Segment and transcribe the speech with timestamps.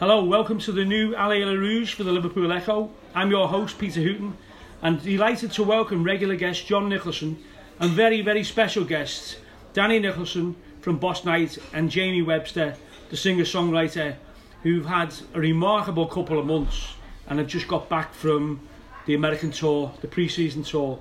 [0.00, 2.88] Hello, welcome to the new Allez Les Rouges for the Liverpool Echo.
[3.16, 4.34] I'm your host, Peter Hooton,
[4.80, 7.42] and delighted to welcome regular guest John Nicholson
[7.80, 9.38] and very, very special guests
[9.72, 12.76] Danny Nicholson from Boss Night and Jamie Webster,
[13.10, 14.14] the singer-songwriter,
[14.62, 16.94] who've had a remarkable couple of months
[17.26, 18.60] and have just got back from
[19.06, 21.00] the American tour, the pre-season tour.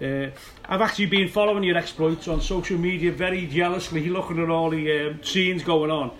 [0.00, 0.28] Uh,
[0.66, 5.08] I've actually been following your exploits on social media very jealously, looking at all the
[5.08, 6.12] um, scenes going on,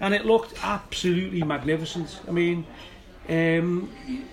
[0.00, 2.20] and it looked absolutely magnificent.
[2.28, 2.66] I mean,
[3.28, 3.90] um,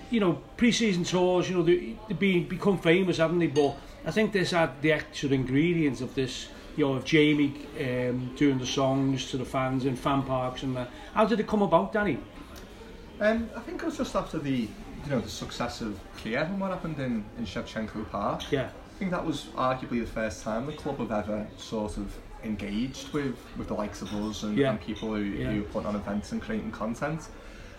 [0.10, 3.48] you know, pre-season tours, you know, they, they've been, become famous, haven't they?
[3.48, 8.34] But I think this had the extra ingredients of this, you know, of Jamie um,
[8.36, 10.90] doing the songs to the fans in fan parks and that.
[11.14, 12.18] How did it come about, Danny?
[13.20, 16.60] Um, I think it was just after the, you know, the success of Kiev and
[16.60, 18.52] what happened in, in Shevchenko Park.
[18.52, 18.70] Yeah.
[18.70, 23.12] I think that was arguably the first time the club have ever sort of engaged
[23.14, 24.72] with, with the likes of us and, Yeah.
[24.72, 25.52] and people who, Yeah.
[25.52, 27.30] who put on events and creating content.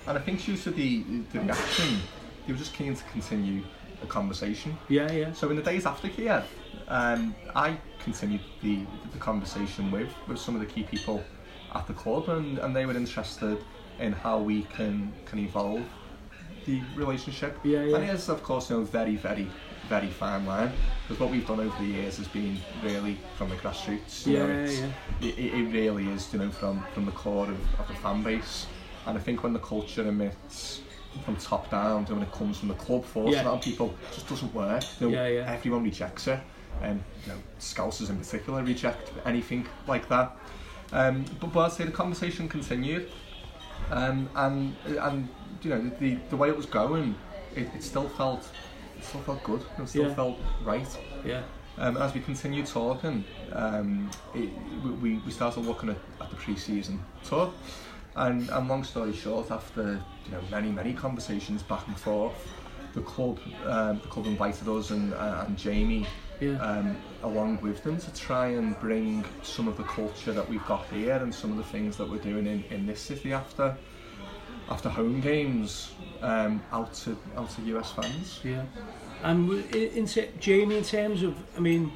[0.06, 1.02] And I think due to the,
[1.32, 1.98] the reaction,
[2.46, 3.62] they were just keen to continue
[4.00, 4.76] the conversation.
[4.88, 5.32] Yeah, yeah.
[5.32, 6.44] So in the days after Kiev,
[6.88, 8.80] um, I continued the,
[9.12, 11.22] the conversation with, with some of the key people
[11.74, 13.58] at the club and, and they were interested
[13.98, 15.84] in how we can, can evolve
[16.66, 17.58] the relationship.
[17.62, 17.96] Yeah, yeah.
[17.96, 19.46] And it is of course you know, very, very,
[19.90, 20.70] very fine line
[21.02, 24.24] because what we've done over the years has been really from the grassroots.
[24.26, 25.28] you know, Yeah, it's- yeah.
[25.28, 28.66] It, it really is, you know, from, from the core of, of the fan base.
[29.06, 30.80] And I think when the culture emits
[31.24, 33.48] from top down, when it comes from the club force Yeah.
[33.50, 34.84] on people, just doesn't work.
[35.00, 35.52] You know, Yeah, yeah.
[35.52, 36.38] Everyone rejects it,
[36.80, 40.36] and you know, Scousers in particular reject anything like that.
[40.92, 43.10] Um, but, but I'd say the conversation continued,
[43.90, 45.28] um, and and
[45.62, 47.16] you know the the way it was going,
[47.56, 48.48] it, it still felt
[49.04, 49.62] still felt good.
[49.78, 50.14] It still Yeah.
[50.14, 50.98] felt right.
[51.24, 51.42] Yeah.
[51.78, 54.50] Um, as we continued talking, um, it,
[55.00, 57.52] we, we started looking at, at the pre-season tour.
[58.16, 62.34] And, and long story short, after you know many many conversations back and forth,
[62.92, 66.06] the club um, the club invited us and, uh, and Jamie
[66.40, 66.56] Yeah.
[66.60, 70.86] um, along with them to try and bring some of the culture that we've got
[70.88, 73.76] here and some of the things that we're doing in, in this city after
[74.70, 75.90] after home games
[76.22, 78.40] um, out to out to US fans.
[78.44, 78.64] Yeah.
[79.22, 80.08] And in, in
[80.38, 81.92] Jamie, in terms of, I mean,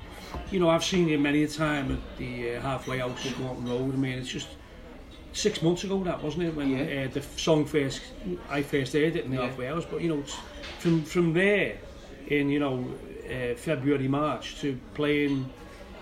[0.51, 3.67] you know, I've seen you many a time at the uh, halfway house at Gorton
[3.67, 3.95] Road.
[3.95, 4.49] I mean, it's just
[5.33, 7.05] six months ago that wasn't it when Yeah.
[7.05, 8.03] uh, the song first,
[8.51, 9.47] I first heard it in the Yeah.
[9.47, 9.85] halfway house.
[9.91, 10.37] But you know, it's
[10.81, 11.79] from from there,
[12.29, 12.87] in you know,
[13.27, 15.49] uh, February March to playing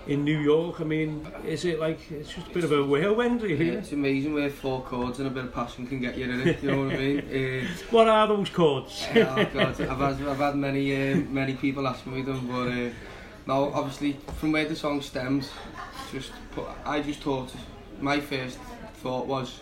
[0.07, 0.81] in New York.
[0.81, 3.67] I mean, is it like it's just a bit of a whirlwind, really?
[3.71, 6.47] Yeah, it's amazing where four chords and a bit of passion can get you in
[6.47, 6.63] it.
[6.63, 7.63] You know what I mean?
[7.65, 9.05] Uh, What are those chords?
[9.15, 12.89] oh God, I've had, I've had many uh, many people ask me them, but uh,
[13.47, 15.49] no, obviously from where the song stems,
[16.11, 17.53] just put, I just thought
[18.01, 18.57] my first
[18.95, 19.59] thought was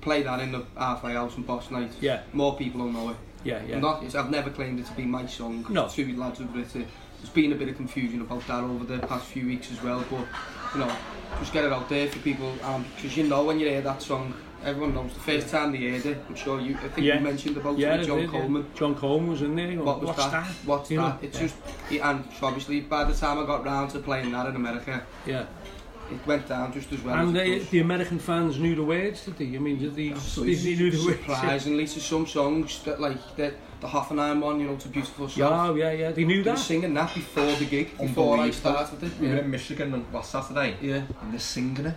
[0.00, 1.90] play that in the halfway house and boss night.
[2.00, 2.22] Yeah.
[2.32, 3.16] More people will know it.
[3.42, 3.80] yeah, yeah.
[3.80, 5.66] Not, I've never claimed it to be my song.
[5.68, 5.88] No.
[5.88, 6.88] Two lads have written it.
[7.18, 10.04] There's been a bit of confusion about that over the past few weeks as well,
[10.10, 10.26] but
[10.74, 10.96] you know,
[11.40, 12.52] just get it out there for people.
[12.62, 14.34] Um, because you know when you hear that song,
[14.64, 16.18] everyone knows the first time they heard it.
[16.28, 16.74] I'm sure you.
[16.76, 17.14] I think Yeah.
[17.16, 18.38] you mentioned about yeah, John did, yeah.
[18.40, 18.66] Coleman.
[18.74, 19.72] John Coleman was in there.
[19.72, 20.46] know, What was What's that?
[20.64, 21.08] What's You know?
[21.08, 21.18] that?
[21.24, 21.42] It's Yeah.
[21.46, 21.56] just,
[21.90, 25.44] yeah, and obviously by the time I got round to playing that in America, Yeah.
[26.10, 27.14] It went down just as well.
[27.16, 29.56] And as they, the American fans knew the words, did they?
[29.56, 31.18] I mean, did they, they knew the words?
[31.18, 35.48] surprisingly to some songs that like the the Hoffenheim one, you know, to beautiful Yeah,
[35.48, 35.70] South.
[35.70, 36.10] oh, yeah, yeah.
[36.12, 36.62] They knew They were that.
[36.62, 39.12] singing that before the gig, before I started it.
[39.20, 39.40] We were Yeah.
[39.42, 41.02] in Michigan on last Saturday, yeah.
[41.20, 41.94] and they're singing it.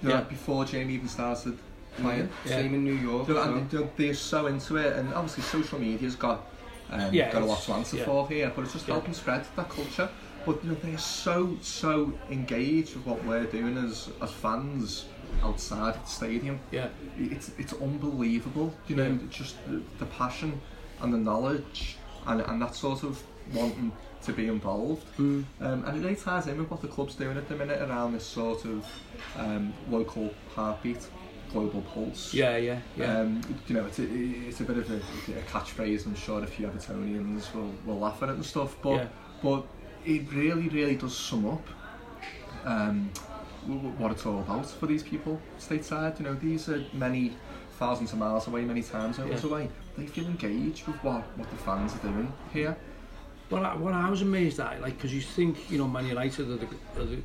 [0.00, 0.20] You know, Yeah.
[0.22, 1.58] before Jamie even started
[1.98, 2.30] playing.
[2.46, 2.50] Yeah.
[2.56, 3.28] Same in New York.
[3.28, 3.66] Know, so.
[3.76, 6.46] they're, they're so into it, and obviously social media's got
[6.90, 8.04] um, Yeah, got a lot to answer yeah.
[8.04, 8.94] for here, but it's just Yeah.
[8.94, 10.08] helping spread that culture.
[10.44, 15.06] But you know, they're so so engaged with what we're doing as as fans
[15.42, 16.60] outside the stadium.
[16.70, 16.88] Yeah,
[17.18, 18.74] It's it's unbelievable.
[18.88, 19.18] You know, Yeah.
[19.30, 20.60] just the, the passion
[21.00, 23.22] and the knowledge and and that sort of
[23.54, 23.92] wanting
[24.22, 25.04] to be involved.
[25.18, 25.44] mm.
[25.60, 28.12] Um, and it really ties in with what the club's doing at the minute around
[28.12, 28.86] this sort of
[29.36, 31.08] um, local heartbeat,
[31.52, 32.32] global pulse.
[32.32, 33.18] yeah, yeah, yeah.
[33.20, 34.04] Um, you know, it's a,
[34.48, 36.06] it's a bit of a, a catchphrase.
[36.06, 39.06] I'm sure a few Evertonians will, will laugh at it and stuff, but Yeah.
[39.42, 39.64] but
[40.04, 41.66] it really, really does sum up
[42.64, 43.10] um,
[43.98, 46.18] what it's all about for these people stateside.
[46.18, 47.36] You know, these are many
[47.78, 49.50] thousands of miles away, many times zones Yeah.
[49.50, 49.68] away.
[49.96, 52.76] They feel engaged with what, what the fans are doing here.
[53.50, 56.48] Well, I, what I was amazed at, like, because you think, you know, Man United
[56.48, 56.66] are, the,
[56.98, 57.16] are, the,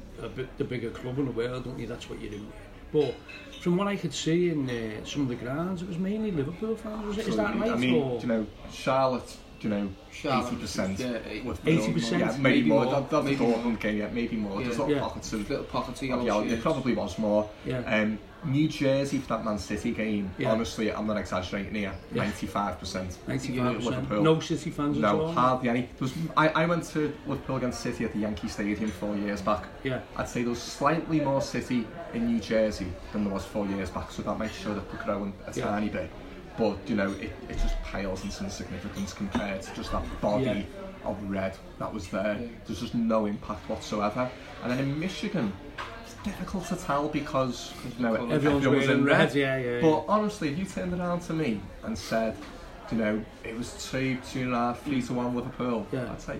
[0.44, 1.88] are the bigger club in the world, don't you?
[1.88, 2.46] That's what you do.
[2.92, 3.16] But
[3.62, 6.76] from what I could see in uh, some of the grounds, it was mainly Liverpool
[6.76, 7.06] fans.
[7.06, 7.28] Was it?
[7.28, 7.72] Is that right?
[7.72, 8.20] I mean, or?
[8.20, 9.90] you know, Charlotte, you know,
[10.24, 11.00] eighty percent.
[11.00, 12.20] yeah, eight- with 80%?
[12.20, 12.84] Yeah, maybe, Maybe more.
[12.86, 13.98] more, That, that's maybe Dortmund game.
[13.98, 14.62] Yeah, maybe more.
[14.62, 14.84] There's Yeah.
[14.84, 15.02] little Yeah.
[15.02, 15.50] pockets of.
[15.50, 16.46] little pockets of yellow yellow.
[16.48, 17.50] There probably was more.
[17.66, 17.80] Yeah.
[17.80, 20.30] Um, New Jersey for that Man City game.
[20.38, 20.52] Yeah.
[20.52, 21.92] Honestly, I'm not exaggerating here.
[22.12, 23.18] Ninety-five percent.
[23.28, 24.22] 95%.
[24.22, 25.32] No City fans at No, all.
[25.34, 25.90] hardly any.
[26.00, 29.66] Was, I, I went to Liverpool against City at the Yankee Stadium four years back.
[29.84, 30.02] Yeah.
[30.16, 33.90] I'd say there was slightly more City in New Jersey than there was four years
[33.90, 35.66] back, so that might show that we're growing a Yeah.
[35.66, 36.10] tiny bit.
[36.58, 40.64] But, you know, it, it just pales into insignificance compared to just that body Yeah.
[41.10, 42.38] of red that was there.
[42.42, 42.48] Yeah.
[42.66, 44.30] There's just no impact whatsoever.
[44.64, 45.54] And then in Michigan,
[46.04, 49.18] it's difficult to tell because, you know, Everyone's Everyone's everyone was in red.
[49.20, 49.36] red.
[49.36, 49.82] Yeah, yeah.
[49.82, 52.36] But honestly, if you turned around to me and said,
[52.92, 56.12] you know, it was two, two and a half, three to one with Liverpool, Yeah.
[56.12, 56.40] I'd say,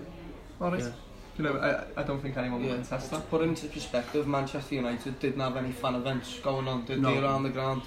[0.60, 0.80] all right.
[0.80, 0.90] Yeah.
[1.36, 1.56] You know,
[1.96, 2.70] I, I don't think anyone Yeah.
[2.70, 3.30] would contest To that.
[3.30, 7.14] put it into perspective, Manchester United didn't have any fan events going on, did No.
[7.14, 7.82] they, around the ground?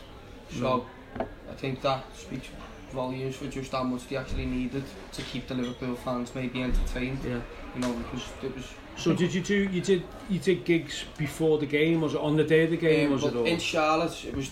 [0.54, 0.86] So, No.
[1.20, 2.48] I think that speaks
[2.92, 7.20] volumes for just how much they actually needed to keep the Liverpool fans maybe entertained.
[7.24, 7.40] yeah.
[7.76, 8.66] You know, because it was...
[8.98, 9.56] So did you do?
[9.72, 10.04] You did.
[10.30, 12.02] You did gigs before the game?
[12.02, 13.08] Was it on the day of the game?
[13.08, 13.46] Um, was it all?
[13.46, 14.52] in Charlotte, it was...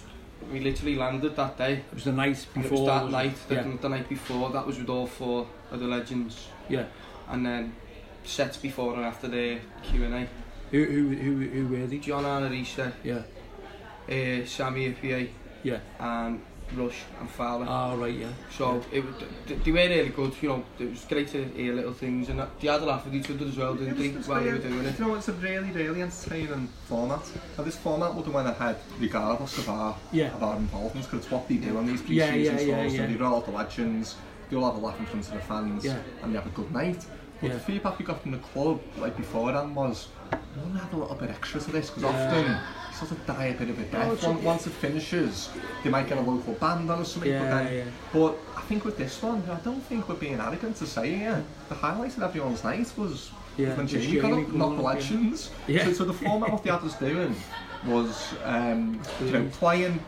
[0.51, 1.73] We literally landed that day.
[1.73, 2.63] It was the night before.
[2.63, 3.71] it was that was night, the, Yeah.
[3.81, 6.47] the night before, that was with all four of the legends.
[6.69, 6.85] Yeah.
[7.27, 7.75] And then
[8.23, 10.27] sets before and after the Q&A.
[10.71, 11.97] Who who who who were they?
[11.97, 13.23] John Arne Riise, Yeah.
[14.07, 15.29] uh, Sami Hyypiä,
[15.63, 15.79] Yeah.
[15.99, 16.41] and
[16.75, 17.65] Rush and Fowler.
[17.67, 18.13] Ah right.
[18.13, 18.27] Yeah.
[18.51, 19.03] So it,
[19.63, 22.59] they were really good, you know, it was great to hear little things and that,
[22.59, 24.85] they had a laugh with each other as well, didn't they, while they were doing
[24.85, 24.99] it.
[24.99, 27.21] You know, it's a really, really entertaining format.
[27.57, 30.33] And this format would have went ahead regardless of our, Yeah.
[30.35, 32.95] of our involvement, because it's what they do on these pre-season Yeah, yeah, yeah, So
[32.95, 33.05] yeah.
[33.07, 34.15] they roll out the legends,
[34.49, 35.97] they all have a laugh in front of the fans, Yeah.
[36.23, 37.05] and they have a good night.
[37.41, 37.53] But Yeah.
[37.53, 40.09] the feedback we got from the club, like beforehand, was,
[40.55, 42.27] we want to add a little bit extra to this, because Yeah.
[42.27, 42.57] often
[42.99, 44.23] sort of die a bit of a Oh, death.
[44.27, 45.49] a- Once, it finishes,
[45.83, 47.83] they might get a local band on or something, Yeah, but then yeah.
[48.13, 51.41] but I think with this one, I don't think we're being arrogant to say yeah.
[51.69, 54.81] The highlight of everyone's night was Yeah, when was Jamie got Jamie up, not the
[54.81, 55.49] legends.
[55.67, 55.85] Yeah.
[55.85, 57.35] So, so the format what the others doing
[57.87, 59.99] was um, you know playing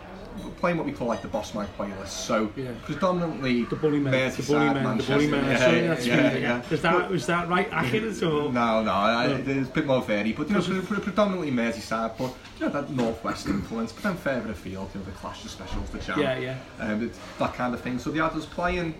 [0.57, 2.07] playing what we call like the boss mic playlist.
[2.10, 2.72] So Yeah.
[2.83, 4.12] predominantly The Bunnymen.
[4.12, 4.98] The Merseyside, Bunnymen.
[4.98, 5.44] The Bunnymen.
[5.44, 6.62] Yeah, Sorry, yeah, that's yeah, me, yeah.
[6.69, 7.68] Was that was that right?
[7.72, 8.51] Accurate or?
[8.51, 9.36] No, no, I, No.
[9.36, 12.72] it's a bit more varied, but you know, pre- pre- predominantly Merseyside, but you know
[12.72, 16.19] that northwest influence, but then further afield, you know, the Clash of Specials, the Jam,
[16.19, 16.56] Yeah, yeah.
[16.80, 18.00] um, it- that kind of thing.
[18.00, 18.94] So the others playing,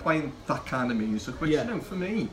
[0.00, 1.64] playing that kind of music, which Yeah.
[1.64, 2.28] you know, for me, it-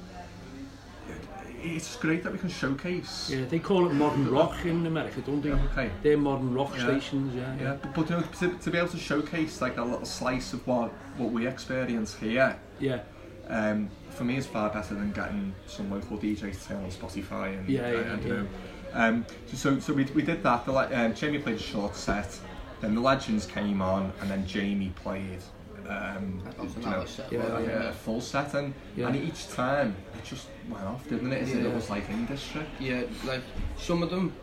[1.73, 3.29] it's great that we can showcase.
[3.29, 5.51] Yeah, they call it modern rock in America, don't they?
[5.51, 5.89] Okay.
[6.03, 6.83] They're modern rock Yeah.
[6.83, 7.55] stations, yeah.
[7.59, 10.53] Yeah, but, but you know, to, to be able to showcase like a little slice
[10.53, 12.99] of what what we experience here, Yeah,
[13.47, 17.57] um, for me is far better than getting some local DJs to turn on Spotify
[17.57, 18.29] and, Yeah, uh, yeah, and yeah.
[18.33, 18.47] know.
[18.93, 20.65] Um, so so, we, we did that.
[20.65, 22.37] The, um, Jamie played a short set,
[22.81, 25.39] then the legends came on, and then Jamie played.
[25.87, 27.89] um, you know, yeah, like yeah.
[27.89, 28.73] a full setting.
[28.95, 29.07] Yeah.
[29.07, 31.43] And each time, it just went off, didn't it?
[31.43, 31.65] As yeah.
[31.65, 32.65] it was like industry.
[32.79, 33.41] Yeah, like
[33.77, 34.33] some of them,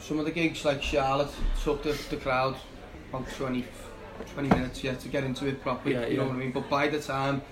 [0.00, 1.32] some of the gigs like Charlotte
[1.62, 2.56] took the, the crowd
[3.12, 3.64] on 20,
[4.34, 6.28] 20 minutes yeah, to get into it properly, yeah, you know yeah.
[6.28, 6.52] what I mean?
[6.52, 7.42] But by the time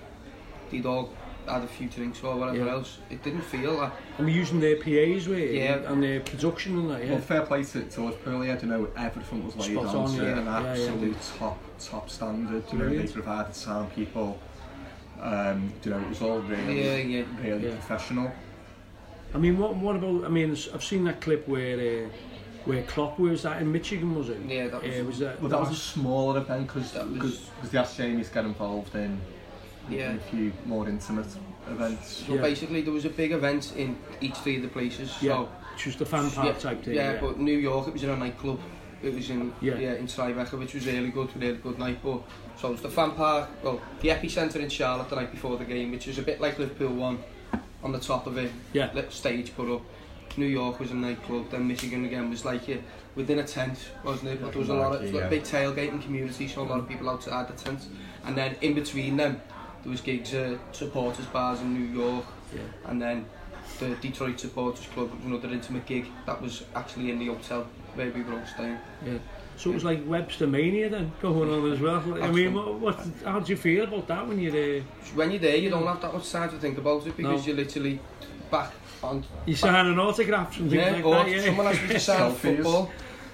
[0.71, 1.11] they'd all
[1.49, 2.73] had a few drinks or whatever Yeah.
[2.73, 3.93] else, it didn't feel that.
[4.19, 5.91] and we're using their PAs with Yeah.
[5.93, 7.13] and their production and that, yeah.
[7.13, 10.23] Well, fair play to, to Liverpool, don't know, everything was laid Spot on, on, to
[10.23, 10.71] yeah, an yeah, yeah.
[10.71, 12.65] absolute top, top standard.
[12.73, 13.13] You know, they Brilliant.
[13.13, 14.39] provided sound people.
[15.21, 17.25] Um, you know, it was all really, Yeah, yeah.
[17.43, 17.75] really Yeah.
[17.75, 18.31] professional.
[19.35, 20.25] I mean, what what about?
[20.25, 22.09] I mean, I've seen that clip where uh,
[22.65, 24.39] where Klopp was that in Michigan, was it?
[24.47, 25.41] Yeah, that was- Uh, was that?
[25.41, 28.45] Well, that was a smaller event because That was- because they asked Jamie to get
[28.45, 29.19] involved in,
[29.91, 30.11] Yeah.
[30.11, 31.27] in a few more intimate
[31.71, 32.25] events.
[32.27, 32.41] So Yeah.
[32.43, 35.11] basically there was a big event in each three of the places.
[35.21, 36.95] yeah, So, just the fan park yeah, type thing.
[36.95, 38.59] yeah, but New York it was in a nightclub.
[39.03, 39.79] It was in Yeah.
[39.79, 41.99] yeah, in Tribeca, which was really good, really good night.
[42.03, 42.23] But
[42.57, 45.65] so it was the fan park, well, the epicentre in Charlotte the night before the
[45.65, 47.19] game, which was a bit like Liverpool one,
[47.83, 48.91] on the top of it, Yeah.
[48.95, 49.83] little stage put up.
[50.39, 52.77] New York was a nightclub, then Michigan again was like yeah,
[53.15, 54.43] within a tent, wasn't it?
[54.43, 56.65] But there was a lot of it was like a big tailgating community, so a
[56.65, 57.81] lot of people outside the tent,
[58.25, 59.41] and then in between them,
[59.87, 62.91] there was gigs at supporters bars in New York, yeah.
[62.91, 63.25] and then
[63.79, 68.11] the Detroit Supporters Club was another intimate gig that was actually in the hotel where
[68.11, 68.79] we were all staying.
[69.07, 69.19] yeah.
[69.57, 72.03] So it was like Webster Mania then going on as well.
[72.21, 74.83] I mean, what, what how do you feel about that when you're uh,
[75.15, 77.47] When you're there, you don't have that much time to think about it because No.
[77.47, 78.01] you're literally
[78.51, 78.73] back
[79.05, 79.25] on.
[79.47, 81.31] you signing autographs and things Yeah, like or that?
[81.31, 81.45] Yeah.
[81.45, 82.91] someone me to sign football.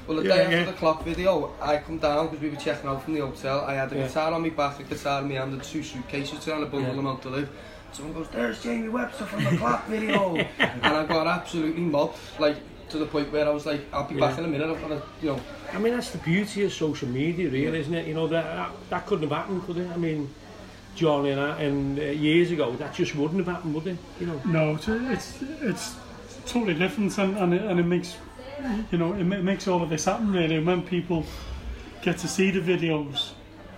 [0.07, 0.65] Well, the Yeah, day after yeah.
[0.65, 3.65] the Klopp video, I come down because we were checking out from the hotel.
[3.67, 4.07] I had a Yeah.
[4.09, 6.91] guitar on my back, a guitar in my hand, and two suitcases trying to bundle
[6.91, 6.97] Yeah.
[6.97, 7.49] them out to live.
[7.93, 12.17] Someone goes, "There's Jamie Webster from the Klopp video," and I got absolutely mobbed.
[12.39, 12.57] Like
[12.89, 14.69] to the point where I was like, I'll be back in a minute.
[14.69, 15.41] I've got to, you know,
[15.73, 18.07] I mean, that's the beauty of social media, really, isn't it?
[18.07, 19.89] You know, that, that, that couldn't have happened, could it?
[19.91, 20.29] I mean,
[20.95, 23.97] John and, I, and uh, years ago, that just wouldn't have happened, would it?
[24.21, 25.95] You know, No, it's it's, it's
[26.45, 28.17] totally different, and, and, it, and it makes
[28.91, 30.57] you know it, ma- makes all of this happen really.
[30.57, 31.25] And when people
[32.03, 33.33] get to see the videos,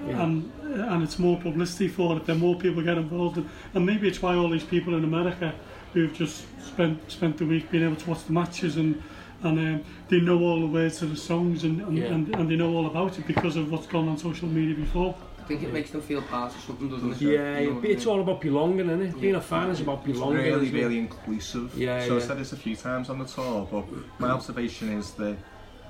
[0.06, 0.22] Yeah.
[0.22, 4.08] and and it's more publicity for it, then more people get involved, and, and maybe
[4.08, 5.54] it's why all these people in America
[5.92, 9.02] who've just spent spent the week being able to watch the matches and.
[9.42, 12.04] And um, they know all the words to the songs and, and, Yeah.
[12.14, 15.14] and, and they know all about it because of what's gone on social media before.
[15.44, 17.20] I think it makes them feel part of something, doesn't it?
[17.20, 19.20] yeah, You know it's all about belonging, isn't it?
[19.20, 20.38] Being a fan is about It's belonging.
[20.42, 21.76] really, really inclusive.
[21.76, 22.22] Yeah, so yeah.
[22.24, 23.84] I said this a few times on the tour, but
[24.18, 25.36] my observation is that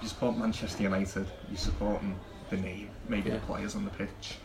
[0.02, 2.18] you support Manchester United, you're supporting
[2.50, 3.36] the name, maybe Yeah.
[3.36, 4.38] the players on the pitch.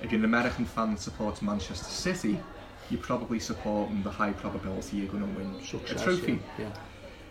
[0.00, 2.38] If you're an American fan that supports Manchester City,
[2.90, 6.38] you're probably supporting the high probability you're going to win Success, a trophy.
[6.60, 6.66] Yeah,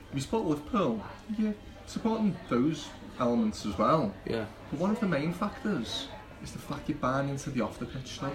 [0.10, 1.02] If you support Liverpool,
[1.38, 1.54] you're
[1.86, 2.88] supporting those
[3.18, 4.14] elements as well.
[4.26, 6.08] yeah, But one of the main factors
[6.44, 8.34] is the fact you're buying into the off the pitch stuff.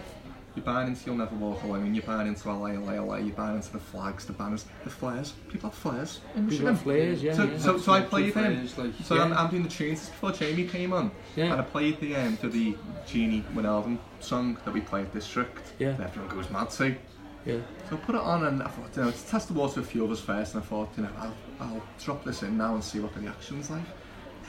[0.56, 3.56] You're buying into You'll Never Walk Alone, you're buying into LA, LA, LA, you're buying
[3.56, 5.34] into the flags, the banners, the flares.
[5.50, 7.58] People have flares in People have flares, yeah, so, yeah.
[7.58, 8.68] so, so I played them.
[8.76, 9.22] like, So Yeah.
[9.24, 11.12] I'm, I'm doing the tunes before Jamie came on.
[11.36, 11.52] Yeah.
[11.52, 12.74] And I played the um, to the
[13.06, 15.74] Gini Wijnaldum song that we play at District.
[15.78, 15.92] Yeah.
[15.92, 16.96] That everyone goes mad to.
[17.44, 17.58] yeah.
[17.88, 19.88] So I put it on and I thought, you know, to test the water with
[19.88, 22.56] a few of us first, and I thought, you know, I'll, I'll drop this in
[22.58, 23.84] now and see what the reaction's like.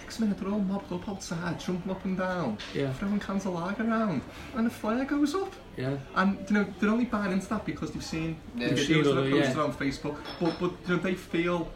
[0.09, 2.91] Next minute, they're all mobbed up outside, jumping up and down, Yeah.
[2.93, 4.23] throwing cans of lager around,
[4.55, 5.53] and the flare goes up.
[5.77, 8.69] Yeah, And you know, they're only buying into that because they've seen Yeah.
[8.69, 9.61] the videos that are posted yeah.
[9.61, 10.17] on Facebook.
[10.39, 11.71] But but you know, they feel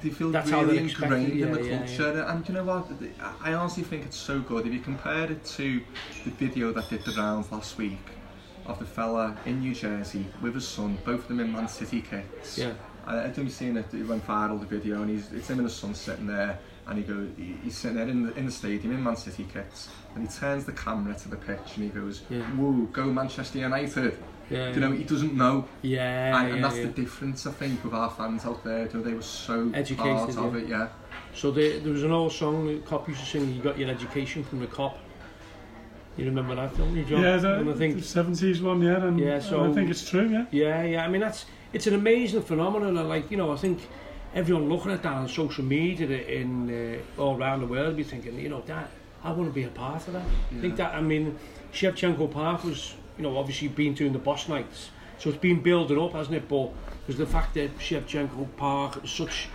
[0.00, 2.24] they feel That's really they're expected, ingrained in the yeah, yeah, culture.
[2.28, 2.86] And you know what?
[3.42, 4.64] I honestly think it's so good.
[4.68, 5.82] If you compare it to
[6.24, 8.06] the video that did the rounds last week
[8.66, 12.02] of the fella in New Jersey with his son, both of them in Man City
[12.02, 12.56] kits.
[12.56, 13.92] yeah, I, I don't be seeing it.
[13.92, 16.98] It went viral the video, and he's it's him and his son sitting there, and
[16.98, 19.88] he goes, he, he's sitting there in the in the stadium in Man City kits,
[20.14, 22.42] and he turns the camera to the pitch, and he goes, Yeah.
[22.56, 24.18] "Woo, go Manchester United!"
[24.50, 24.72] yeah.
[24.72, 26.84] You know, he doesn't know, yeah, and, yeah, that's yeah.
[26.84, 28.86] the difference I think with our fans out there.
[28.86, 30.88] You know, they were so Educated, part of it, yeah.
[31.34, 34.44] So there, there was an old song Kop used to sing, you got your education
[34.44, 34.94] from the Kop.
[36.16, 37.22] You remember that, don't you, John?
[37.22, 39.88] Yeah, the, and I think, the 70s one, yeah, and, Yeah, and so- I think
[39.88, 40.44] it's true, yeah.
[40.50, 43.80] yeah, yeah, I mean, that's, it's an amazing phenomenon, and like, you know, I think
[44.34, 48.38] everyone looking at that on social media in uh, all around the world be thinking,
[48.38, 48.88] you know, that
[49.22, 50.24] I want to be a part of that.
[50.50, 50.58] Yeah.
[50.58, 51.38] I think that I mean
[51.72, 56.00] Shevchenko Park was, you know, obviously been doing the Boss Nights, so it's been building
[56.00, 56.48] up, hasn't it?
[56.48, 56.70] But
[57.06, 59.48] there's the fact that Shevchenko Park, such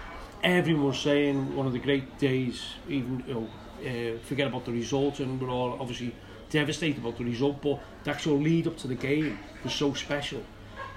[0.43, 3.47] everyone saying one of the great days, even you know,
[3.81, 6.15] uh, forget about the result, and we're all obviously
[6.49, 10.39] devastated about the result, but the actual lead up to the game was so special.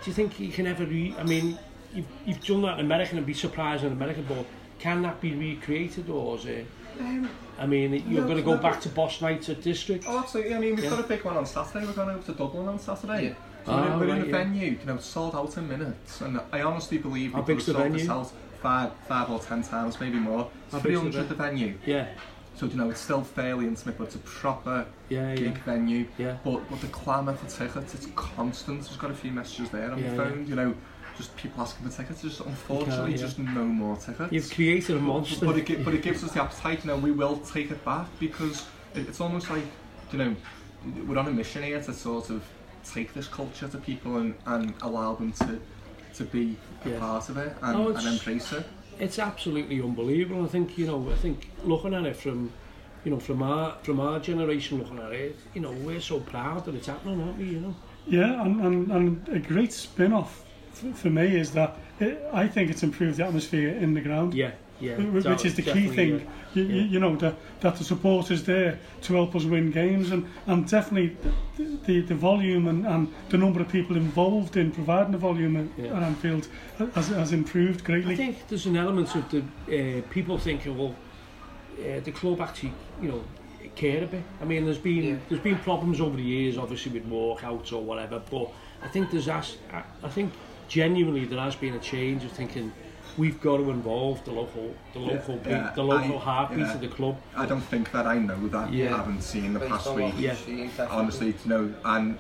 [0.03, 0.85] Do you think you can ever?
[0.85, 1.59] Re- I mean,
[1.95, 4.47] you've, you've done that in America and be surprised in America, but
[4.79, 6.67] can that be recreated or is it?
[7.59, 8.63] I mean, you're no, going to go no.
[8.63, 10.05] back to boss nights at District?
[10.07, 10.55] Oh, absolutely.
[10.55, 10.91] I mean, we've Yeah.
[10.91, 11.87] got a big one on Saturday.
[11.87, 13.25] We're going over to Dublin on Saturday.
[13.29, 13.35] Yeah.
[13.67, 14.33] So we're, Ah, we're in right, a yeah.
[14.33, 16.21] venue, you know, sold out in minutes.
[16.23, 18.33] And I honestly believe we could have the sold this out
[18.63, 20.49] five, five or ten times, maybe more.
[20.73, 21.75] It's big's the 300 the venue.
[21.87, 22.07] Yeah,
[22.57, 25.63] So, you know, it's still fairly intimate, but it's a proper yeah, big yeah.
[25.65, 26.07] venue.
[26.19, 26.37] Yeah.
[26.45, 28.83] But, but the clamour for tickets, it's constant.
[28.85, 30.29] There's got a few messages there on Yeah, my yeah.
[30.31, 30.75] phone, you know,
[31.21, 32.23] just people asking for tickets.
[32.23, 33.17] There's unfortunately yeah.
[33.27, 34.33] just no more tickets.
[34.33, 35.45] You've created a monster.
[35.47, 38.07] But it, but it gives us the appetite, you know, we will take it back
[38.19, 39.65] because it, it's almost like,
[40.13, 40.35] you know,
[41.07, 42.43] we're on a mission here to sort of
[42.95, 45.61] take this culture to people and, and allow them to
[46.15, 46.99] to be a Yeah.
[46.99, 48.65] part of it and, Oh, and it's- embrace it.
[48.99, 50.45] it's absolutely unbelievable.
[50.45, 51.11] I think you know.
[51.11, 52.53] I think looking at it from,
[53.05, 56.65] you know, from our from our generation looking at it, you know, we're so proud
[56.65, 57.45] that it's happening, aren't we?
[57.57, 57.75] You know.
[58.07, 60.45] Yeah, and, and, and a great spin off f-
[60.95, 64.35] for me is that it, I think it's improved the atmosphere in the ground.
[64.35, 64.97] Yeah, yeah.
[64.97, 66.21] Wh- Which is the key thing,
[66.55, 66.63] yeah.
[66.63, 70.27] you, you, know, that, that the support is there to help us win games, and,
[70.47, 71.17] and definitely
[71.57, 75.57] the, the, the volume and, and the number of people involved in providing the volume
[75.57, 75.97] at, Yeah.
[75.97, 76.49] at Anfield
[76.95, 78.15] has, has improved greatly.
[78.15, 79.41] I think there's an element of the
[80.01, 80.95] uh, people thinking, well,
[81.79, 83.25] uh, the club actually, you know,
[83.77, 84.23] care a bit.
[84.43, 85.17] I mean, there's been Yeah.
[85.29, 88.21] there's been problems over the years, obviously with walkouts or whatever.
[88.31, 88.51] But
[88.83, 89.43] I think there's I,
[90.03, 90.33] I think
[90.71, 92.73] genuinely there has been a change of thinking
[93.19, 96.59] we've got to involve the local the Yeah, local beat, yeah, the local I- heartbeat
[96.61, 96.73] yeah.
[96.75, 97.17] of the club.
[97.37, 98.73] I don't think that I know that.
[98.73, 98.95] Yeah.
[98.95, 100.15] I haven't seen the Based past on week.
[100.17, 100.35] Yeah.
[100.37, 102.17] seen, honestly, you know, and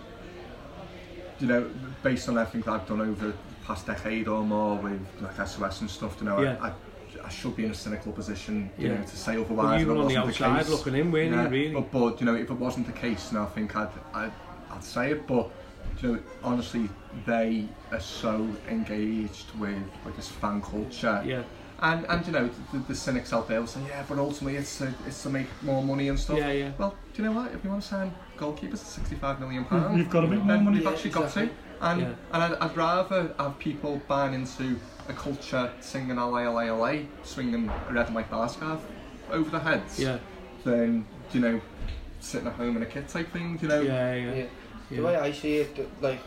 [1.38, 1.70] you know,
[2.02, 5.80] based on everything that I've done over the past decade or more with like SOS
[5.82, 6.56] and stuff, you know, Yeah.
[6.60, 6.72] I, I,
[7.26, 8.96] I should be in a cynical position, you Yeah.
[8.96, 9.80] know, to say But otherwise.
[9.80, 10.70] you were on the wasn't outside case.
[10.70, 11.48] looking in, weren't yeah, you?
[11.48, 11.74] Really?
[11.74, 14.32] But, but you know, if it wasn't the case, then I think I'd, I'd,
[14.72, 15.26] I'd say it.
[15.26, 15.50] But
[16.02, 16.88] you know, honestly,
[17.26, 21.22] they are so engaged with like this fan culture.
[21.24, 21.42] yeah,
[21.80, 24.78] And, and you know, the, the cynics out there will say, yeah, but ultimately it's
[24.78, 26.38] to, it's to make more money and stuff.
[26.38, 26.70] Yeah, yeah.
[26.78, 27.52] Well, do you know what?
[27.52, 30.48] If you want to sign goalkeepers at 65 million pounds, You've got to make more
[30.56, 30.78] then money.
[30.78, 31.50] You've actually got to.
[31.82, 32.12] And, Yeah.
[32.32, 34.78] and I'd, I'd rather have people buying into
[35.08, 38.80] a culture singing LA, LA, LA, swinging a red and white bar scarf
[39.30, 40.18] over their heads Yeah,
[40.64, 41.60] than, you know,
[42.20, 43.80] sitting at home in a kit type thing, you know.
[43.80, 44.34] yeah, yeah.
[44.34, 44.44] Yeah.
[44.90, 46.18] The way I see it, like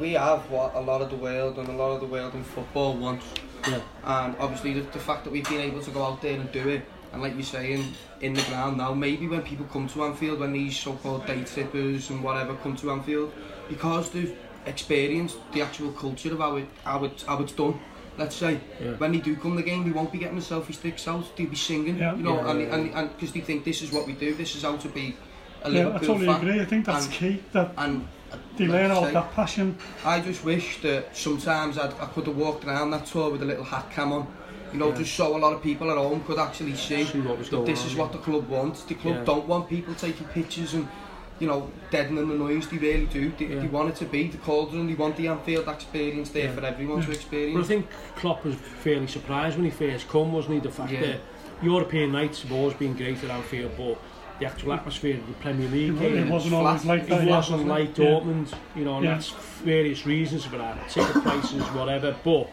[0.00, 2.42] we have what a lot of the world and a lot of the world in
[2.42, 3.26] football wants,
[3.68, 3.80] Yeah.
[4.04, 6.68] and obviously the, the fact that we've been able to go out there and do
[6.68, 7.84] it, and like you're saying,
[8.20, 12.10] in the ground now, maybe when people come to Anfield, when these so-called day trippers
[12.10, 13.32] and whatever come to Anfield,
[13.68, 14.36] because they've
[14.66, 17.78] experienced the actual culture of how it how it how it's done.
[18.18, 18.92] Let's say Yeah.
[18.98, 21.24] when they do come the game, they won't be getting the selfie sticks out.
[21.36, 22.14] They'll be singing, Yeah.
[22.16, 24.34] you know, Yeah, and yeah, and and because they think this is what we do.
[24.34, 25.16] This is how to be
[25.64, 26.36] a Yeah, I totally fan.
[26.40, 26.60] agree.
[26.60, 27.42] I think that's And- key.
[27.52, 28.06] That And
[28.56, 29.76] they like learn I out say, that passion.
[30.04, 33.46] I just wish that sometimes I'd, I could have walked around that tour with a
[33.46, 34.26] little hat cam on.
[34.72, 34.98] You know, Yeah.
[34.98, 37.56] just so a lot of people at home could actually see, See what was that
[37.56, 38.00] going this on, is yeah.
[38.02, 38.82] what the club wants.
[38.84, 39.24] The club Yeah.
[39.24, 40.86] don't want people taking pictures and,
[41.40, 42.68] you know, deadening the noise.
[42.68, 43.32] They really do.
[43.36, 43.60] They, Yeah.
[43.62, 44.86] they want it to be the cauldron.
[44.86, 46.52] They want the Anfield experience there Yeah.
[46.54, 50.54] for everyone to But I think Klopp was fairly surprised when he first come, wasn't
[50.54, 50.60] he?
[50.60, 51.00] The fact Yeah.
[51.00, 51.20] that
[51.62, 53.98] European nights have always been great at Anfield, but
[54.40, 57.22] the actual atmosphere of the Premier League It, game, it wasn't always like that.
[57.22, 57.36] it yeah.
[57.36, 58.04] wasn't like Yeah.
[58.06, 59.14] Dortmund, you know, and Yeah.
[59.14, 59.30] that's
[59.62, 60.88] various reasons for that.
[60.88, 62.16] Ticket prices, whatever.
[62.24, 62.48] But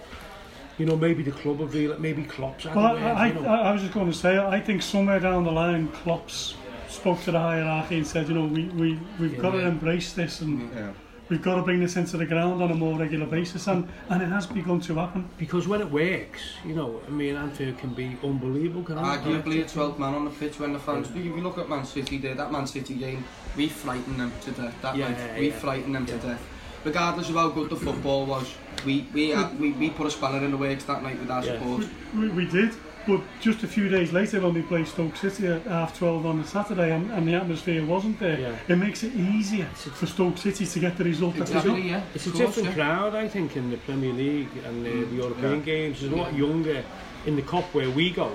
[0.77, 3.34] you know, maybe the club have real, maybe Klopp's had Well, a I, I, you
[3.34, 3.48] know.
[3.50, 6.53] I, I was just going to say, I think somewhere down the line, Klopp's
[6.88, 10.13] spoke to the hierarchy and said, you know, we, we, we've Yeah, got to embrace
[10.13, 10.91] this and Yeah.
[11.30, 13.68] We've got to bring this into the ground on a more regular basis.
[13.68, 15.30] And, and it has begun to happen.
[15.38, 18.84] because when it works, you know, I mean, Anfield can be unbelievable.
[18.84, 19.02] Can it?
[19.02, 21.20] Arguably a 12 man on the pitch when the fans do.
[21.20, 23.24] If you look at Man City there, that Man City game,
[23.56, 24.76] we frightened them to death.
[24.82, 25.54] That Yeah, night, yeah, we yeah.
[25.56, 26.18] frightened them Yeah.
[26.18, 26.48] to death.
[26.84, 28.54] Regardless of how good the football was,
[28.86, 31.44] we we, had, we we put a spanner in the works that night with our
[31.44, 31.54] Yeah.
[31.60, 31.86] support.
[32.16, 32.72] We, we did,
[33.08, 36.42] but just a few days later when we played Stoke City at half 12 on
[36.42, 38.56] the Saturday and, and the atmosphere wasn't there, Yeah.
[38.68, 41.82] it makes it easier for Stoke City to get the result that they got.
[41.82, 42.02] Yeah.
[42.14, 42.76] It's a course, different yeah.
[42.76, 45.66] crowd, I think, in the Premier League and the, the European yeah.
[45.66, 46.04] games.
[46.04, 46.84] It's a lot younger
[47.26, 48.32] in the Cup where we go.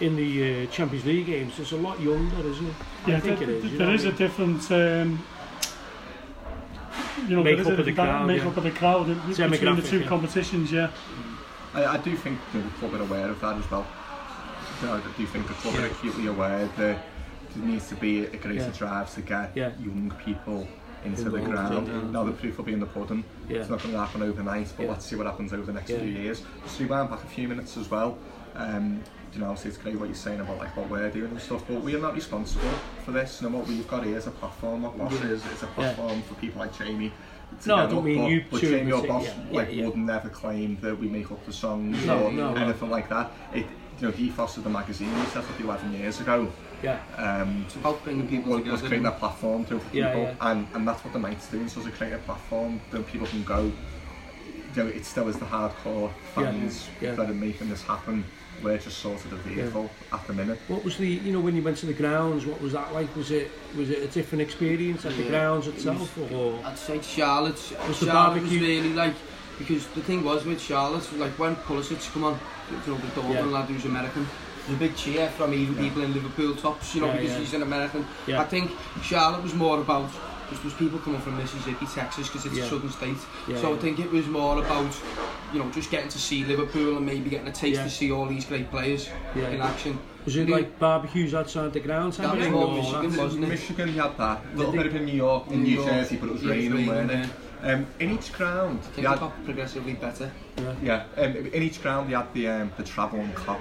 [0.00, 2.74] In the uh, Champions League games, it's a lot younger, isn't it?
[3.06, 3.62] Yeah, I think there, it is.
[3.62, 4.18] There is there know is what a I mean?
[4.18, 5.24] different, um,
[7.28, 8.56] you know, Makeup there is a of the different crowd, makeup yeah.
[8.58, 10.06] of the crowd in- between the two yeah.
[10.08, 10.72] competitions.
[10.72, 10.90] Yeah,
[11.74, 13.86] I, I do think the club are aware of that as well.
[14.82, 18.64] I do think the club are acutely aware that there needs to be a greater
[18.64, 18.68] Yeah.
[18.70, 19.70] drive to get Yeah.
[19.78, 20.66] young people
[21.04, 21.88] into the ground.
[21.88, 22.00] yeah.
[22.10, 23.24] Now the proof will be in the pudding.
[23.48, 23.58] Yeah.
[23.58, 24.90] It's not going to happen overnight, but Yeah.
[24.90, 25.98] let's see what happens over the next Yeah.
[25.98, 26.42] few years.
[26.64, 28.18] Just rewind back a few minutes as well.
[28.56, 29.00] Um,
[29.32, 31.64] you know, obviously it's great what you're saying about like what we're doing and stuff,
[31.66, 32.68] but we are not responsible
[33.04, 33.40] for this.
[33.40, 34.82] You know what we've got here is a platform.
[34.82, 35.28] What Boss Yeah.
[35.30, 37.12] is, is a platform for people like Jamie.
[37.60, 39.68] To No, I don't up, mean but, you But Jamie in or Boss yeah, like
[39.68, 39.86] yeah, yeah.
[39.86, 42.62] would never claim that we make up the songs No, or no, no.
[42.62, 43.30] anything like that.
[43.54, 43.66] It,
[44.00, 46.50] you know, the ethos of the magazine we set up 11 years ago
[46.82, 50.22] Yeah, um, It's about bringing people was, was creating a platform to for Yeah, people,
[50.22, 50.50] yeah.
[50.50, 51.68] and and that's what the night's doing.
[51.68, 53.70] So, to create a platform that people can go.
[54.74, 57.14] You know, it still is the hardcore Yeah, fans yeah.
[57.14, 58.24] that are making this happen.
[58.62, 60.18] we're just sort of the vehicle yeah.
[60.18, 60.58] at the minute.
[60.68, 63.14] What was the, you know, when you went to the grounds, what was that like?
[63.16, 65.24] Was it was it a different experience at yeah.
[65.24, 66.16] the grounds itself?
[66.16, 66.66] It was, or?
[66.66, 69.14] I'd say Charlotte's, was Charlotte was really like,
[69.58, 72.38] because the thing was with Charlotte, like when Pulisic come on,
[72.84, 73.44] through the Dortmund yeah.
[73.44, 74.26] lad who's American,
[74.66, 75.82] there's a big cheer from even yeah.
[75.82, 77.38] people in Liverpool tops, you know, yeah, because yeah.
[77.38, 78.06] he's an American.
[78.26, 78.40] Yeah.
[78.40, 78.70] I think
[79.02, 80.10] Charlotte was more about
[80.52, 82.64] because there's people coming from Mississippi, Texas, because it's Yeah.
[82.64, 83.16] a southern state.
[83.48, 84.94] Yeah, so I think it was more about,
[85.52, 87.84] you know, just getting to see Liverpool and maybe getting a taste Yeah.
[87.84, 89.48] to see all these great players Yeah.
[89.48, 89.98] in action.
[90.24, 92.12] was it like barbecues outside the ground?
[92.12, 93.48] type That was more Michigan, wasn't it?
[93.48, 94.44] Michigan, you had that.
[94.54, 95.88] A little bit of in New York, in New New York.
[95.88, 97.28] Jersey, but it was Yeah, it raining, raining, weren't it?
[97.64, 100.30] Um, in each ground, I think it had, got progressively better.
[100.80, 103.58] yeah, um, in each ground, you had the um, the travelling Kop.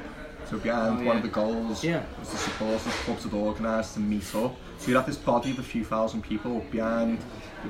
[0.49, 2.01] So behind Oh, one of the goals Yeah.
[2.19, 4.55] was the supporters clubs had organised to meet up.
[4.81, 7.19] So you'd have this body of a few thousand people behind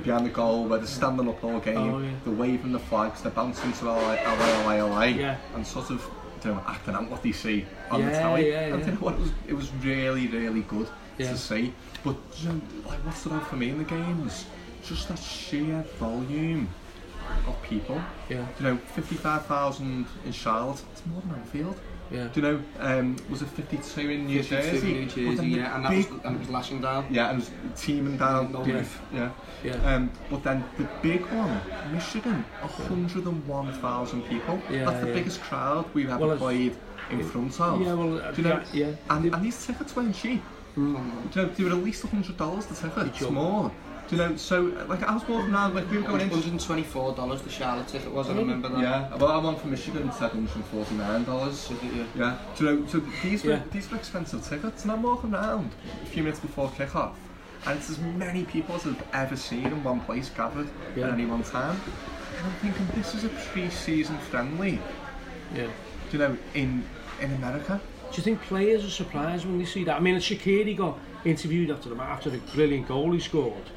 [0.03, 2.11] behind the goal where they're standing up all game, Oh, yeah.
[2.23, 5.35] they're waving the flags, they're bouncing to LA, LA, LA, LA Yeah.
[5.53, 6.09] and sort of
[6.45, 8.49] you know, acting out what they see on the telly.
[8.49, 8.85] yeah, and yeah.
[8.85, 11.31] you know what, it was, it was really, really good Yeah.
[11.33, 11.73] to see.
[12.05, 14.45] But you know, like what stood out for me in the games?
[14.83, 16.67] just that sheer volume
[17.47, 18.01] of people.
[18.29, 21.75] Yeah, You know, 55,000 in Charlotte, it's more than Anfield.
[22.11, 22.27] Yeah.
[22.27, 24.93] Do you know, um, was it 52 in New 52 Jersey?
[24.93, 27.07] New Jersey, yeah, and that was, and it was lashing down.
[27.09, 28.51] yeah, and it was teaming down.
[28.51, 28.83] No yeah.
[29.13, 29.31] yeah.
[29.63, 29.73] Yeah.
[29.95, 34.61] Um, but then the big one, Michigan, 101,000 people.
[34.69, 35.13] Yeah, That's the yeah.
[35.13, 36.75] biggest crowd we've ever Well, played
[37.11, 37.81] in front of.
[37.81, 38.95] Yeah, well, uh, Do you know, yeah, yeah.
[39.09, 40.41] And, and these tickets weren't cheap.
[40.75, 41.31] Mm.
[41.31, 43.07] Do you know, they were at least $100 the ticket.
[43.07, 43.71] It's more.
[44.11, 46.35] Do you know, so, uh, like, I was walking around, like, we were going into...
[46.35, 48.81] $124 the Charlotte ticket was, I remember that.
[48.81, 51.53] Yeah, well, I'm on from Michigan, it's $749.
[51.53, 52.03] So, yeah.
[52.13, 53.61] Yeah, do you know, so these were, Yeah.
[53.71, 55.71] these were expensive tickets, and I'm walking around
[56.03, 57.17] a few minutes before kick-off,
[57.65, 61.07] and it's as many people as I've ever seen in one place gathered Yeah.
[61.07, 61.79] at any one time.
[62.37, 64.79] And I'm thinking, this is a pre-season friendly,
[65.55, 65.67] Yeah.
[65.67, 65.71] do
[66.11, 66.83] you know, in
[67.21, 67.79] in America.
[68.11, 69.95] Do you think players are surprised when they see that?
[69.95, 73.69] I mean, Shaqiri got interviewed after the after the brilliant goal he scored,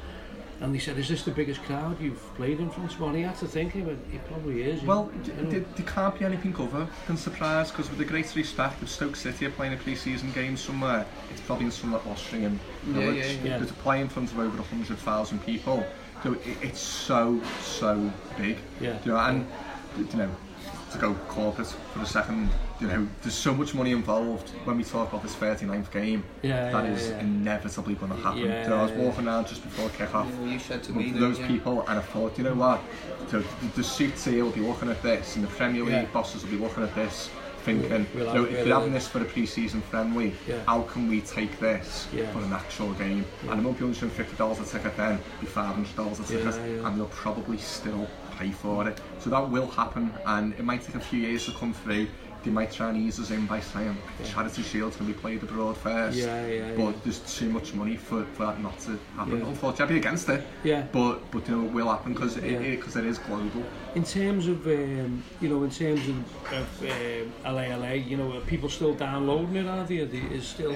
[0.61, 3.21] and they said, "Is this the biggest crowd you've played in front of?" Well, he
[3.23, 5.11] had to think, he went, "It probably is." Well, know.
[5.23, 8.89] d- d- there can't be anything other than surprise because with the greatest respect if
[8.89, 12.93] Stoke City are playing a pre-season game somewhere, it's probably in some like Austrian Yeah,
[12.93, 13.15] village.
[13.43, 13.59] yeah, yeah.
[13.59, 15.85] But to play in front of over 100,000 people,
[16.23, 18.57] so it, it's so, so big.
[18.79, 18.97] Yeah.
[19.03, 19.47] You know, and,
[19.97, 20.29] you know,
[20.91, 24.83] to go corporate for a second, you know, there's so much money involved when we
[24.83, 26.23] talk about this 39th game.
[26.41, 27.19] Yeah, that yeah, is yeah.
[27.19, 28.39] inevitably going to happen.
[28.41, 31.05] Yeah, you know, I was walking around just before kick-off Yeah, you said to me
[31.05, 31.47] with that, those yeah.
[31.47, 32.81] people and I thought, you know what,
[33.29, 36.05] so the, the suits here will be looking at this and the Premier League Yeah.
[36.13, 37.29] bosses will be looking at this
[37.63, 40.57] thinking, We'll you have- know, if we'll- they're having this for a pre-season friendly, Yeah.
[40.67, 42.29] how can we take this Yeah.
[42.31, 43.25] for an actual game?
[43.49, 46.87] And it won't be $150 a ticket then, it'll be $500 a ticket Yeah, yeah.
[46.87, 48.07] and they'll probably still
[48.37, 48.99] pay for it.
[49.19, 52.07] So that will happen and it might take a few years to come through.
[52.45, 55.41] They might try and ease us in by saying Charity Shield's going to be played
[55.41, 56.15] abroad first.
[56.15, 56.91] Yeah, yeah, But yeah.
[57.03, 59.39] there's too much money for, for that not to happen.
[59.39, 59.47] Yeah.
[59.47, 60.45] Unfortunately, I'd be against it.
[60.63, 60.83] Yeah.
[60.91, 62.43] But but you know it will happen because Yeah.
[62.43, 63.63] it, it, 'cause it is global.
[63.95, 68.41] In terms of, um, you know, in terms of, of um, LALA, you know, are
[68.41, 69.99] people still downloading it, are they?
[70.01, 70.75] Are they is still,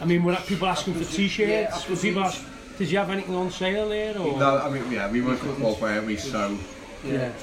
[0.00, 1.84] I mean, were people asking for t-shirts?
[1.84, 2.42] Yeah, were people ask,
[2.78, 4.16] did you have anything on sale there?
[4.18, 4.38] Or?
[4.38, 6.56] No, I mean yeah, we work with club where we so.
[7.04, 7.12] Yeah.
[7.24, 7.34] And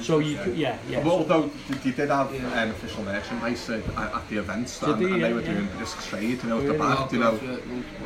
[0.00, 1.04] So you, could, yeah, yeah.
[1.04, 2.62] Well, although they did have Yeah.
[2.62, 5.04] um, official merchandise at, at the events, Did and, they?
[5.06, 5.52] and Yeah, they were yeah.
[5.52, 7.38] doing risk trade, you know, at the back, you know.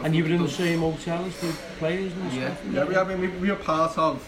[0.03, 2.55] And you were in the same hotel as the players and Yeah.
[2.55, 2.63] stuff?
[2.73, 4.27] Yeah, we, I mean, we, we were part of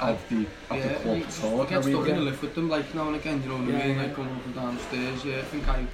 [0.00, 1.66] of the of the Yeah, club you tour.
[1.66, 3.78] get stuck in a lift with them like now and again, you know what Yeah,
[3.78, 3.96] I mean?
[3.96, 4.02] yeah.
[4.02, 5.38] Like going up and down the stairs, yeah.
[5.38, 5.86] I think I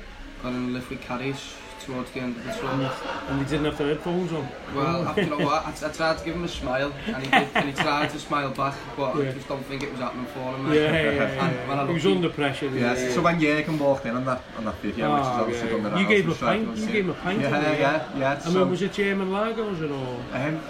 [0.42, 1.54] got in a lift with Carries
[1.88, 2.70] towards the end of the tour.
[2.70, 4.46] And they didn't have their headphones on?
[4.74, 7.30] Well, I, you know what, I, I tried to give him a smile and he,
[7.30, 9.30] did, and he tried to smile back, but Yeah.
[9.30, 10.66] I just don't think it was happening for him.
[10.72, 11.46] Yeah, yeah, yeah.
[11.48, 11.88] And when I yeah.
[11.88, 12.66] He was under pressure.
[12.68, 13.10] Yeah, yeah.
[13.14, 15.84] so when Jürgen walked in on that on that video, which is obviously yeah, done
[15.84, 15.90] yeah.
[15.90, 17.78] the You gave him a pint- you gave him a pint, Yeah, you?
[17.78, 18.32] yeah, yeah.
[18.34, 20.20] I So, mean, was it German lager, was it, or?
[20.34, 20.60] um,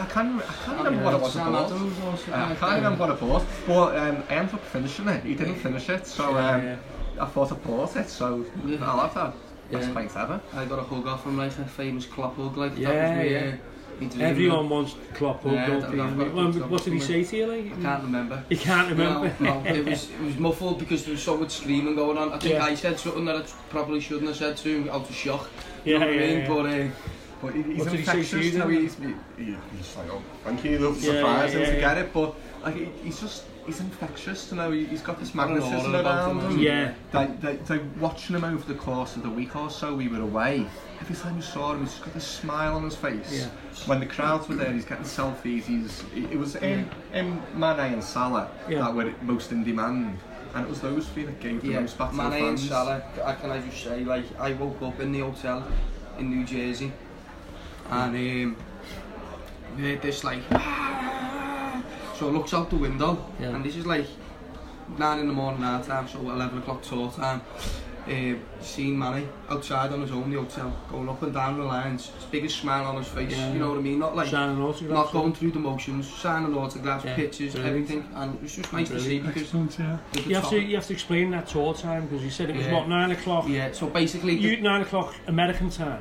[0.00, 1.66] I can't, I can't remember what it was Sam about.
[1.70, 4.64] Adams or something Uh, I can't remember what it was, but um, I ended up
[4.64, 5.22] finishing it.
[5.24, 6.76] He didn't finish it, so Yeah, um, yeah.
[7.20, 8.78] I thought I bought it, so Yeah.
[8.82, 9.34] I'll have that.
[9.70, 9.92] Best yeah.
[9.92, 10.40] place ever.
[10.52, 12.56] I got a hug off him, like a famous Klopp hug.
[12.56, 13.56] Like, yeah, that was me, yeah.
[13.98, 16.28] Really, Everyone wants Klopp hug, yeah, don't they?
[16.28, 17.46] What, what did he say to you?
[17.46, 17.78] Like?
[17.78, 18.44] I can't remember.
[18.50, 19.34] You can't remember?
[19.40, 19.70] No, no.
[19.70, 22.32] it, was, it was muffled because there was so much screaming going on.
[22.32, 22.64] I think yeah.
[22.64, 25.48] I said something that I probably shouldn't have said to him out of shock.
[25.84, 26.38] Yeah, you know what yeah, I mean?
[26.38, 26.48] Yeah.
[26.48, 26.88] But, uh,
[27.42, 31.02] But he's what infectious, he you know, he's, he, he's like, oh, thank you, love,
[31.02, 31.74] yeah, surprise, yeah, yeah, yeah.
[31.74, 35.18] to get it, but like, he, he's just, he's infectious, you know, he, he's got
[35.18, 36.58] this magnetism around him, him.
[36.58, 36.94] Yeah.
[37.12, 40.20] Like, like, like, watching him over the course of the week or so we were
[40.20, 40.66] away,
[41.00, 43.32] every time you saw him, he's just got this smile on his face.
[43.32, 43.48] Yeah.
[43.86, 48.04] When the crowds were there, he's getting selfies, he's, it was him, him Mane and
[48.04, 48.80] Salah Yeah.
[48.80, 50.18] that were most in demand.
[50.54, 52.58] And it was those three that gave the yeah, most back to the Mane and
[52.58, 52.68] fans.
[52.68, 55.66] Salah, I can I just say, like, I woke up in the hotel
[56.18, 56.92] in New Jersey
[57.90, 58.56] and um,
[59.76, 60.40] we heard this like,
[62.18, 63.48] so I looks out the window Yeah.
[63.54, 64.06] and this is like
[64.98, 67.42] 9 in the morning our time, so 11 o'clock tour time.
[68.08, 72.12] Uh, seen Manny outside on his own, the hotel, going up and down the lines,
[72.14, 73.52] his biggest smile on his face, Yeah.
[73.52, 73.98] you know what I mean?
[73.98, 77.74] Not like, not going through the motions, signing autographs, Yeah, pictures, brilliant.
[77.90, 79.96] everything, and it was just nice to see because Excellent, yeah.
[80.24, 82.54] You have top- to you have to explain that tour time because you said it
[82.56, 82.74] was Yeah.
[82.74, 83.48] what nine o'clock.
[83.48, 86.00] yeah, so basically, You nine o'clock American time.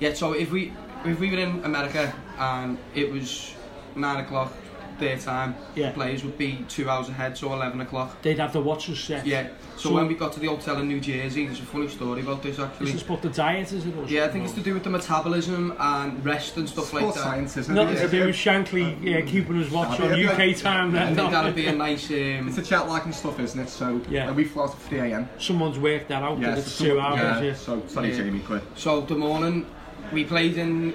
[0.00, 0.72] Yeah, so if we
[1.04, 3.52] if we were in America and it was
[3.94, 4.54] nine o'clock
[4.98, 5.90] their time, Yeah.
[5.92, 8.20] players would be two hours ahead, so eleven o'clock.
[8.22, 9.26] They'd have the watches set.
[9.26, 9.48] Yeah.
[9.76, 12.20] So, So- when we got to the hotel in New Jersey, there's a funny story
[12.20, 12.92] about this This actually.
[12.92, 13.86] is what the diet is.
[13.86, 16.92] It or Yeah, I think it's to do with the metabolism and rest and stuff
[16.92, 17.14] like that.
[17.22, 18.00] science, isn't Nothing it?
[18.02, 20.30] to do with Shankly yeah, keeping his watch on Yeah.
[20.30, 20.90] UK time.
[20.94, 22.10] I Then think that'd be a nice.
[22.10, 23.68] It's Um, a chat like and stuff, isn't it?
[23.70, 24.30] So Yeah.
[24.30, 25.28] we flew out at 3 a.m.
[25.38, 26.40] Someone's worked that out.
[26.40, 27.18] that so it's some- two hours.
[27.20, 27.54] Yeah, Yeah.
[27.54, 28.16] so sorry, Yeah.
[28.18, 28.62] Jamie, quit.
[28.76, 29.66] so the morning
[30.12, 30.92] we played in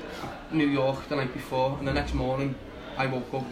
[0.51, 2.55] New York the night before, and the next morning
[2.97, 3.45] I woke up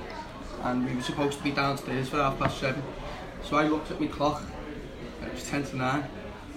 [0.65, 2.82] and we were supposed to be downstairs for half past seven.
[3.43, 4.41] So I looked at my clock,
[5.21, 6.04] and it was ten to nine.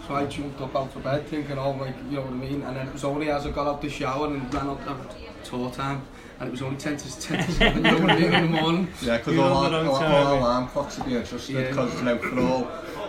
[0.07, 2.63] So I jumped up out of bed thinking, oh, like, you know what I mean?
[2.63, 5.45] And then it was only as I got out the shower and ran up at
[5.45, 6.01] tour time,
[6.41, 8.53] and it was only 10 to, 10 to 7, you know what I mean, in
[8.53, 8.89] the morning.
[9.03, 10.39] Yeah, because all, our, all, all yeah.
[10.41, 11.69] alarm clocks are being adjusted Yeah.
[11.69, 12.65] because, you know, for all,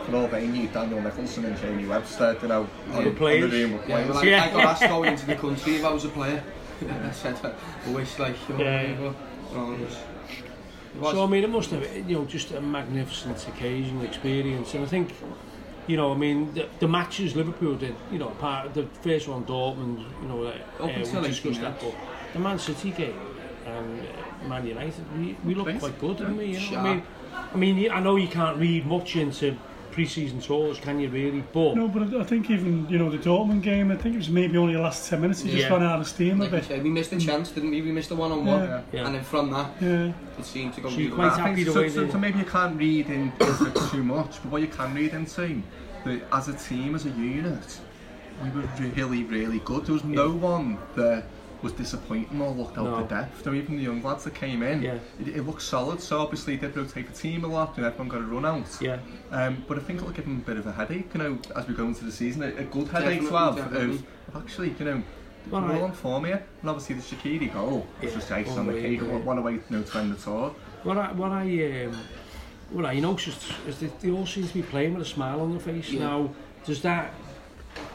[0.06, 3.50] for all they need Daniel Nicholson and Jamie Webster, you know, on, the on players.
[3.50, 4.10] the room with Yeah, players.
[4.10, 4.44] well, I, Yeah.
[4.44, 6.44] I got asked going into the country if I was a player.
[6.82, 8.64] I said, I wish, like, you know?
[8.64, 8.82] Yeah.
[8.82, 9.88] You know,
[11.02, 14.88] So I mean, it must have you know just a magnificent occasion, experience, and I
[14.88, 15.14] think
[15.90, 19.28] you know, I mean, the, the matches Liverpool did, you know, part of the first
[19.28, 21.96] one Dortmund, you know, uh, uh, we discussed 18 that, but
[22.32, 23.20] the Man City game
[23.66, 26.58] and uh, Man United, we, we looked quite good, didn't we?
[26.58, 29.58] You know, I mean, I mean, I know you can't read much into
[29.92, 31.44] pre-season tours, can you really?
[31.54, 33.92] But No, but I think even you know the Dortmund game.
[33.92, 35.42] I think it was maybe only the last ten minutes.
[35.42, 36.68] He just ran out of steam a like you bit.
[36.68, 37.26] said, we missed a mm.
[37.26, 37.82] chance, didn't we?
[37.82, 38.82] We missed a one-on-one, Yeah.
[38.92, 39.06] Yeah.
[39.06, 40.90] and then from that, Yeah, it seemed to go.
[40.90, 43.90] So the you're quite happy the so, way so, so maybe you can't read into
[43.92, 45.62] too much, but what you can read into,
[46.06, 47.80] that as a team, as a unit,
[48.44, 49.86] we were really, really good.
[49.86, 51.26] There was no one that
[51.62, 52.98] was disappointing or looked out No.
[53.02, 53.46] the depth.
[53.46, 54.96] Or even the young lads that came in, Yeah.
[55.20, 56.00] it, it looked solid.
[56.02, 58.78] So obviously they did rotate the team a lot, and everyone got a run out.
[58.82, 59.00] yeah,
[59.32, 61.68] Um, but I think it'll give them a bit of a headache, you know, as
[61.68, 62.44] we go into the season.
[62.44, 63.96] A, a good headache to have definitely.
[63.96, 65.04] of, of actually, you know,
[65.50, 66.44] Well, we're all on form here.
[66.62, 69.20] And obviously the Shaqiri goal was Yeah, just icing on the unbelievable, cake.
[69.20, 69.26] yeah.
[69.26, 70.56] What a way you know, to end the tour.
[70.84, 71.98] what I what I um,
[72.72, 75.52] what I noticed is that they all seem to be playing with a smile on
[75.52, 76.02] their face Yeah.
[76.08, 76.30] now.
[76.66, 77.14] Does that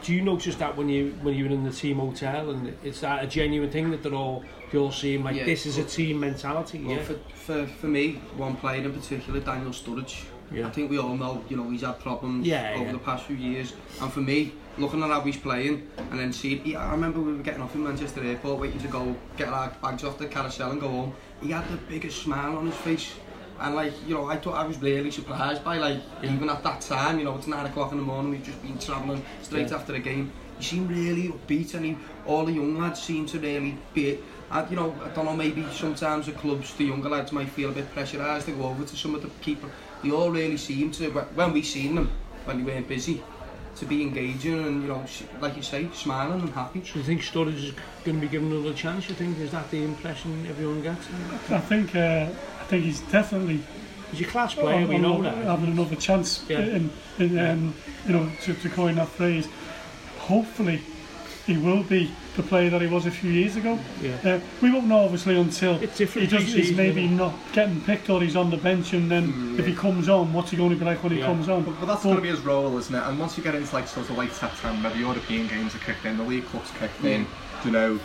[0.03, 3.23] do you notice that when you when you're in the team hotel and it's that
[3.23, 5.45] a genuine thing that they're all they all seem like Yeah.
[5.45, 6.83] this is a team mentality?
[6.83, 10.25] Well, yeah, for, for, for me, one player in particular, Daniel Sturridge.
[10.51, 10.67] Yeah.
[10.67, 12.91] I think we all know, you know, he's had problems Yeah, over yeah.
[12.91, 13.73] the past few years.
[14.01, 17.33] And for me, looking at how he's playing and then seeing, he, I remember we
[17.33, 20.71] were getting off in Manchester Airport, waiting to go get our bags off the carousel
[20.71, 21.13] and go home.
[21.41, 23.13] He had the biggest smile on his face.
[23.59, 26.81] And like, you know, I thought I was really surprised by like, even at that
[26.81, 29.75] time, you know, it's nine o'clock in the morning, we've just been travelling straight yeah.
[29.75, 30.31] after the game.
[30.57, 34.19] He seemed really upbeat and he, all the young lads seemed to really be,
[34.51, 37.69] and you know, I don't know, maybe sometimes the clubs, the younger lads might feel
[37.69, 39.69] a bit pressurised to go over to some of the people.
[40.03, 42.11] They all really seemed to, when we seen them,
[42.45, 43.23] when they weren't busy,
[43.75, 46.81] to be engaging and, you know, s- like you say, smiling and happy.
[46.85, 47.73] So you think Sturridge is
[48.05, 49.09] going to be given another chance?
[49.09, 51.07] You think is that the impression everyone gets?
[51.51, 52.27] I think uh,
[52.61, 53.61] I think he's definitely
[54.11, 55.35] He's a class player, we know on that.
[55.45, 56.59] having another chance Yeah.
[56.59, 57.73] in, in um,
[58.05, 59.47] you know to, to coin that phrase.
[60.19, 60.81] Hopefully,
[61.45, 63.77] he will be the player that he was a few years ago.
[64.01, 64.17] Yeah.
[64.23, 66.13] Uh, we won't know obviously until he does,
[66.51, 67.17] he's maybe isn't it?
[67.17, 70.31] not getting picked or he's on the bench and then Mm, if he comes on,
[70.33, 71.63] what's he going to be like when he comes on?
[71.63, 73.01] But, but that's going to be his role, isn't it?
[73.03, 76.05] And once you get into like sort of late September, the European games are kicked
[76.05, 77.25] in, the League Cup's kicked in,
[77.63, 77.99] you know,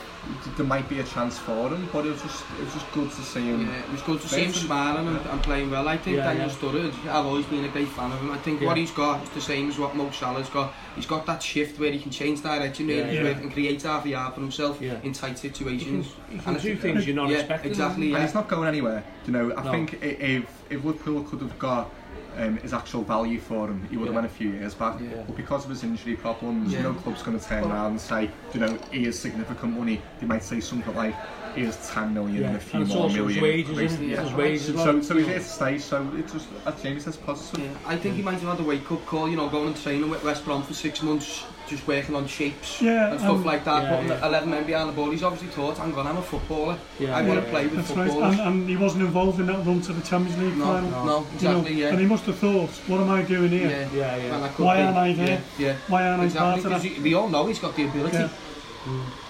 [0.57, 3.11] there might be a chance for him, but it was just it was just good
[3.11, 3.67] to see him.
[3.67, 5.89] Yeah, it was good to see him smiling and, and playing well.
[5.89, 6.55] I think Yeah, Daniel yeah.
[6.55, 8.31] Sturridge, I've always been a great fan of him.
[8.31, 10.73] I think what he's got is the same as what Mo Salah's got.
[10.95, 13.39] He's got that shift where he can change direction Yeah, really yeah.
[13.39, 14.99] and create half a yard for himself Yeah.
[15.03, 16.07] in tight He can, situations.
[16.29, 17.71] he can And do things you're not yeah, expecting.
[17.71, 18.03] exactly.
[18.09, 18.23] And Yeah.
[18.27, 19.03] he's not going anywhere.
[19.27, 19.71] You know, I No.
[19.73, 21.91] think if if Liverpool could have got
[22.39, 24.21] um, his actual value for him, he would have Yeah.
[24.21, 25.01] went a few years back.
[25.01, 25.23] Yeah.
[25.27, 26.83] But because of his injury problems, Yeah.
[26.83, 30.01] no club's going to turn around and say, you know, he is significant money.
[30.21, 31.15] They might say something like,
[31.55, 32.47] he is 10 million Yeah.
[32.49, 33.43] and a few And more also million.
[33.43, 33.87] wages, isn't it?
[33.89, 34.13] basically.
[34.13, 34.37] It's his Yeah.
[34.37, 35.03] wages So, well.
[35.03, 35.79] so he's here to stay.
[35.79, 37.65] So it's just, as Jamie says, positive.
[37.65, 39.77] Yeah, I think he might have had a wake up call, you know, going and
[39.83, 43.45] training with West Brom for six months, just working on shapes Yeah, and stuff um,
[43.45, 44.27] like that, Yeah, putting yeah.
[44.27, 45.11] 11 men behind the ball.
[45.11, 46.77] He's obviously thought, hang on, I'm a footballer.
[46.99, 47.51] Yeah, I yeah, want to yeah.
[47.53, 48.09] play with That's right.
[48.11, 48.39] footballers.
[48.41, 50.91] And, and he wasn't involved in that run to the Champions League no, final.
[50.91, 51.27] no, You know,
[51.61, 51.89] exactly, yeah.
[51.89, 53.69] And he must have thought, what am I doing here?
[53.71, 53.89] yeah.
[53.95, 54.31] Yeah, yeah.
[54.33, 54.83] When I could Why be.
[54.83, 55.43] aren't I there?
[55.59, 55.77] Yeah, yeah.
[55.89, 57.03] Why aren't I exactly, part of 'cause that?
[57.03, 58.17] we all know he's got the ability.
[58.19, 58.29] Yeah.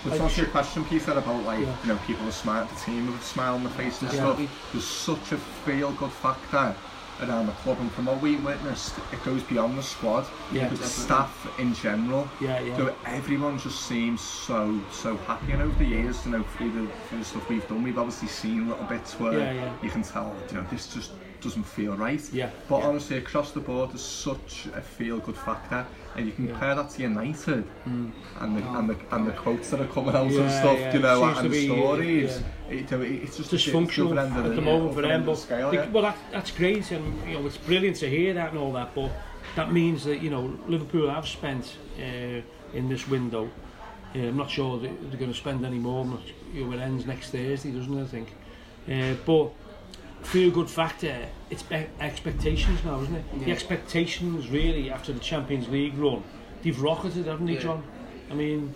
[0.05, 1.75] But to answer your question, Peter, about like, Yeah.
[1.83, 4.47] you know, people are smart, the team with a smile on their face and Exactly.
[4.47, 6.75] stuff, there's such a feel-good factor
[7.23, 10.27] around the club and from what we witnessed, it goes beyond the squad.
[10.53, 10.69] Yeah.
[10.69, 12.29] The staff in general.
[12.41, 12.77] Yeah, yeah.
[12.77, 16.93] So everyone just seems so, so happy and over the years, you know, through the,
[17.09, 19.73] through the stuff we've done, we've obviously seen little bits where Yeah, yeah.
[19.83, 22.21] you can tell, you know, this just doesn't feel right.
[22.33, 22.89] Yeah, But yeah.
[22.89, 27.65] honestly, across the board, there's such a feel-good factor, and you compare that to United
[27.87, 30.93] and the and the and the quotes that are coming out and Yeah, stuff, yeah.
[30.95, 32.43] you know, and the be, stories.
[32.69, 32.75] yeah.
[32.77, 35.25] It, it's just dysfunctional the other end of at the yeah, moment for them.
[35.25, 35.89] But the scale, yeah.
[35.91, 38.95] well, that, that's great, and you know it's brilliant to hear that and all that.
[38.95, 39.11] But
[39.57, 42.43] that means that you know Liverpool have spent uh,
[42.75, 43.51] in this window.
[44.15, 46.05] Uh, I'm not sure they're going to spend any more.
[46.05, 46.21] Not-
[46.53, 48.03] You know, it ends next Thursday, doesn't it?
[48.03, 48.29] I think.
[48.91, 49.53] Uh, but
[50.23, 51.17] feel good factor.
[51.51, 53.45] It's be- expectations now, isn't it?
[53.45, 56.23] The expectations really after the Champions League run,
[56.63, 57.61] they've rocketed, haven't they, Yeah.
[57.61, 57.83] John?
[58.31, 58.73] I mean,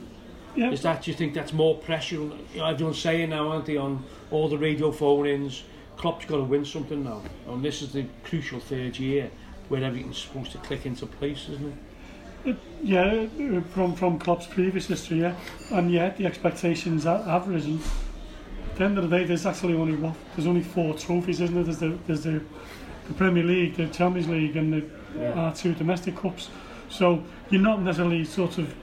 [0.57, 0.70] Yeah.
[0.70, 2.16] is that, do you think that's more pressure?
[2.16, 5.62] You know, everyone's saying now, aren't they, on all the radio phone-ins,
[5.96, 7.22] Klopp's got to win something now.
[7.48, 9.30] And this is the crucial third year
[9.68, 11.66] where everything's supposed to click into place, isn't
[12.46, 12.57] it?
[12.83, 15.35] Yeah, uh, from from Klopp's previous history, yeah,
[15.70, 17.80] and yet the expectations ha- have risen.
[18.74, 21.54] At the end of the day, there's actually only what there's only four trophies, isn't
[21.54, 21.62] there?
[21.62, 22.42] There's the there's the,
[23.06, 24.84] the Premier League, the Champions League, and the
[25.16, 25.28] Yeah.
[25.40, 26.50] uh, two domestic cups.
[26.88, 28.74] So you're not necessarily sort of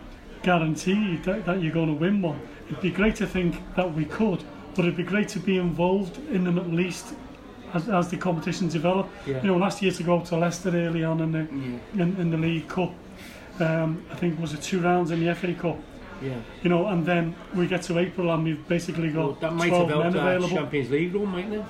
[0.44, 2.40] guaranteed that, that you're going to win one.
[2.70, 4.42] It'd be great to think that we could,
[4.76, 7.14] but it'd be great to be involved in them at least
[7.74, 9.10] as, as the competition develop.
[9.28, 9.42] Yeah.
[9.42, 12.04] You know, last year to go to Leicester early on in the Yeah.
[12.04, 12.94] in, in the League Cup,
[13.60, 15.78] um, I think was it two rounds in the FA Cup.
[16.22, 16.36] Yeah.
[16.64, 19.70] You know, and then we get to April and we've basically got Well, that might
[19.70, 20.50] 12 have men helped our available.
[20.58, 21.64] Champions League run, mightn't it?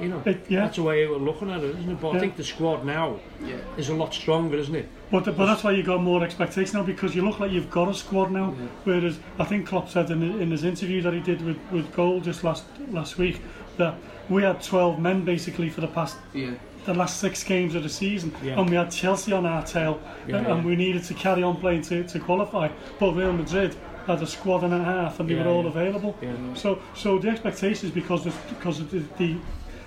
[0.00, 0.60] You know, It- yeah.
[0.60, 2.00] that's the way we're looking at it, isn't it?
[2.00, 2.16] But Yeah.
[2.16, 3.56] I think the squad now Yeah.
[3.76, 4.88] is a lot stronger, isn't it?
[5.10, 7.88] But, but that's why you got more expectation now because you look like you've got
[7.88, 8.54] a squad now.
[8.58, 8.66] Yeah.
[8.84, 12.20] Whereas I think Klopp said in, in his interview that he did with, with Goal
[12.20, 13.40] just last last week
[13.76, 13.94] that
[14.28, 16.50] we had 12 men basically for the past Yeah.
[16.86, 18.58] the last six games of the season, Yeah.
[18.58, 20.52] and we had Chelsea on our tail, Yeah, and, yeah.
[20.54, 22.68] and we needed to carry on playing to, to qualify.
[22.98, 25.68] But Real Madrid had a squad and a half, and they Yeah, were all yeah.
[25.70, 26.16] available.
[26.22, 26.32] Yeah.
[26.54, 29.36] So, so the expectations because of because of the, the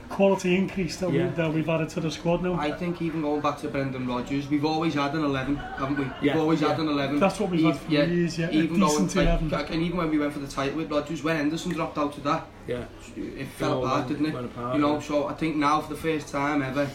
[0.09, 1.23] quality increase that, Yeah.
[1.29, 2.53] we, that we've added to the squad now.
[2.53, 6.03] I think even going back to Brendan Rodgers, we've always had an 11, haven't we?
[6.03, 6.67] We've Yeah, always yeah.
[6.69, 7.19] had an 11.
[7.19, 9.49] That's what we've had for years, yeah, Even going, decent like, 11.
[9.49, 12.15] like, and even when we went for the title with Rodgers, when Henderson dropped out
[12.15, 12.83] of that, Yeah.
[13.17, 14.35] it fell apart, didn't it?
[14.35, 14.99] apart, you know, yeah.
[14.99, 16.87] so I think now for the first time ever,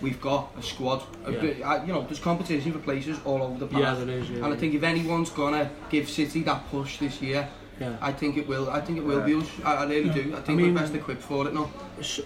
[0.00, 1.02] we've got a squad.
[1.24, 1.40] Yeah.
[1.40, 3.82] bit- uh, you know, there's competition for places all over the place.
[3.82, 4.30] Yeah, there is.
[4.30, 7.48] Yeah, and I think if anyone's gonna give City that push this year,
[7.80, 7.96] yeah.
[8.00, 8.70] I think it will.
[8.70, 9.26] I think it will Yeah.
[9.26, 9.48] be us.
[9.64, 10.32] I, I really do.
[10.34, 11.70] I think I mean- we're best equipped for it now.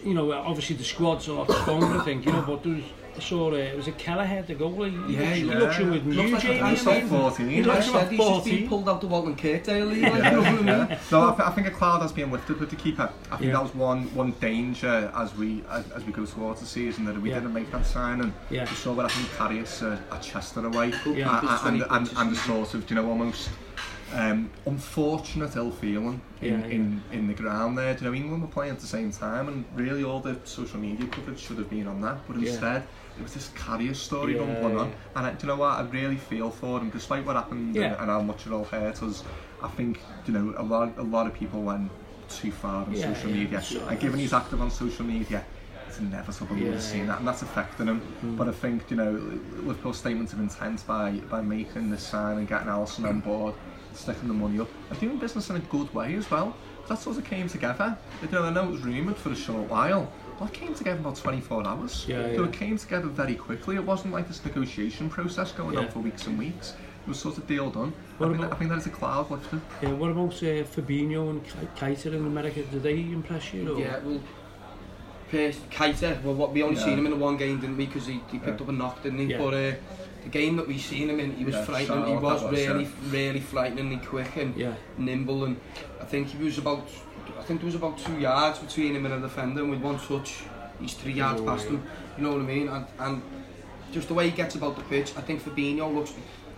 [0.05, 2.85] You know, obviously the squad's a lot stronger, I think, you know, but there was,
[3.17, 5.07] I saw, uh, it was a Kelleher, the goalie.
[5.07, 5.59] He Yeah, looks, he yeah.
[5.59, 6.61] looks in with new Looks like a- Jamie.
[6.61, 7.19] I and saw everything.
[7.21, 7.67] 14, He yeah.
[7.67, 10.03] looks I like said he's just been pulled out the Walton Kirkdale league.
[10.03, 10.99] Like, you know what I mean?
[11.13, 13.11] no, I, th- I think a cloud has been lifted with the keeper.
[13.31, 13.53] I think Yeah.
[13.53, 17.21] that was one one danger as we as, as we go towards the season that
[17.21, 17.37] we Yeah.
[17.41, 18.33] didn't make that signing.
[18.51, 18.69] Yeah.
[18.69, 21.31] We saw what happened with Karius uh, at Chester away, Yeah.
[21.31, 23.51] Uh, Just and, 20 and, and the sort of do you know almost
[24.15, 26.75] um, unfortunate ill feeling in, Yeah, yeah.
[26.75, 27.95] in in the ground there.
[27.95, 30.79] Do you know England were playing at the same time, and really all the social
[30.81, 32.83] media coverage should have been on that, but instead.
[33.19, 35.73] It was this Karius story Yeah, rumbling on, and I, do you know what?
[35.79, 39.03] I really feel for him, despite what happened and, and how much it all hurt
[39.03, 39.25] us.
[39.63, 41.91] I think you know a lot a lot of people went
[42.31, 45.45] too far on social media, So and given he's active on social media,
[45.87, 47.07] it's inevitable Yeah, we'll see yeah.
[47.07, 48.01] that, and that's affecting him.
[48.25, 48.37] Mm.
[48.39, 49.13] But I think you know
[49.69, 53.55] Liverpool's statement of intent by by making this sign and getting Alisson on board,
[54.01, 56.57] sticking the money up, and doing business in a good way as well.
[56.89, 57.97] That sort of came together.
[58.23, 60.13] You know, I know it was rumoured for a short while.
[60.39, 62.05] Well, it came together in about 24 hours.
[62.09, 62.49] Yeah, So yeah.
[62.49, 63.77] it came together very quickly.
[63.77, 66.75] It wasn't like this negotiation process going on for weeks and weeks.
[67.03, 67.93] It was sort of deal done.
[68.19, 69.61] I What think, about- I think that is a cloud lifted.
[69.83, 72.63] Yeah, what about uh, Fabinho and K- Keita in America?
[72.63, 73.75] Did they impress you?
[73.77, 73.79] Or?
[73.81, 74.21] Yeah, well,
[75.31, 76.85] Pierce, Keita, well, what, we only Yeah.
[76.87, 77.87] seen him in the one game, didn't we?
[77.87, 78.65] Because he, he picked Yeah.
[78.65, 79.27] up a knock, didn't he?
[79.27, 79.39] Yeah.
[79.39, 79.73] But uh,
[80.23, 82.07] the game that we seen him in, he was yeah, frightening.
[82.07, 82.91] He was, was really, yeah.
[83.11, 84.75] really frighteningly quick and yeah.
[84.99, 85.45] nimble.
[85.45, 85.61] And
[86.01, 86.89] I think he was about,
[87.39, 89.63] I think there was about two yards between him and the defender.
[89.63, 90.43] And with one touch,
[90.81, 91.73] he's three yards oh, past yeah.
[91.73, 91.83] him.
[92.17, 92.69] You know what I mean?
[92.69, 93.23] And, and
[93.93, 96.13] just the way he gets about the pitch, I think Fabinho looks.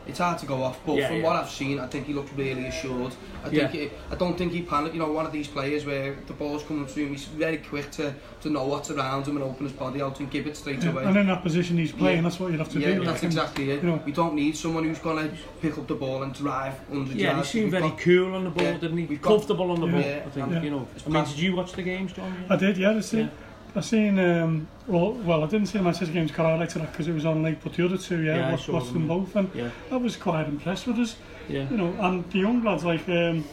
[0.07, 1.23] It's hard to go off, but Yeah, from yeah.
[1.23, 3.13] what I've seen, I think he looked really assured.
[3.45, 3.69] I Yeah.
[3.69, 4.95] think I don't think he panicked.
[4.95, 7.91] You know, one of these players where the ball's coming through him, he's very quick
[7.93, 8.13] to,
[8.43, 10.91] to know what's around him and open his body out and give it straight Yeah,
[10.91, 11.05] away.
[11.05, 12.23] and in that position he's playing, Yeah.
[12.23, 13.05] that's what you'd have to yeah, do.
[13.05, 13.83] that's like, and- exactly it.
[13.83, 16.75] you know- we don't need someone who's going to pick up the ball and drive
[16.89, 17.49] 100 Yeah, he yards.
[17.49, 19.05] seemed We've very got- cool on the ball, Yeah, didn't he?
[19.07, 20.63] we've got- Comfortable on the ball, Yeah, I think, yeah.
[20.63, 20.89] you know.
[21.07, 22.33] I mean, did you watch the games, John?
[22.51, 22.91] I did, yeah.
[22.91, 23.29] I seen, Yeah.
[23.75, 24.19] I seen.
[24.19, 27.43] Um, well, well, I didn't see Manchester games got highlighted that because it was on
[27.43, 29.09] late, but the other two, yeah, Yeah, watched, watched them them.
[29.09, 31.17] both, and Yeah, I was quite impressed with us.
[31.49, 31.69] yeah.
[31.71, 33.09] You know, and the young lads like.
[33.09, 33.45] Um,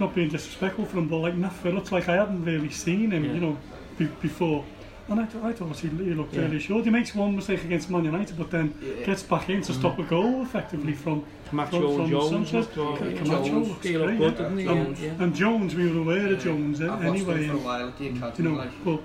[0.00, 3.24] not being disrespectful for him, but like Nat Phillips, like I hadn't really seen him,
[3.24, 3.32] Yeah.
[3.34, 3.56] you know,
[3.96, 4.64] be, before.
[5.06, 6.42] And I, I thought he, he looked yeah.
[6.42, 6.82] really sure.
[6.82, 9.04] He makes one mistake against Man United, but then yeah.
[9.04, 9.78] gets back in to mm.
[9.78, 12.50] stop a goal effectively from Camacho from, from Jones.
[12.50, 12.66] Sanchez.
[12.74, 14.18] Camacho looks great.
[14.18, 14.56] Good, yeah.
[14.56, 14.64] He?
[14.64, 15.22] Jones, yeah.
[15.22, 16.32] And Jones, we were aware yeah.
[16.32, 17.20] of Jones I've anyway.
[17.20, 18.32] I've watched him for a while at the academy.
[18.38, 19.02] You know, like,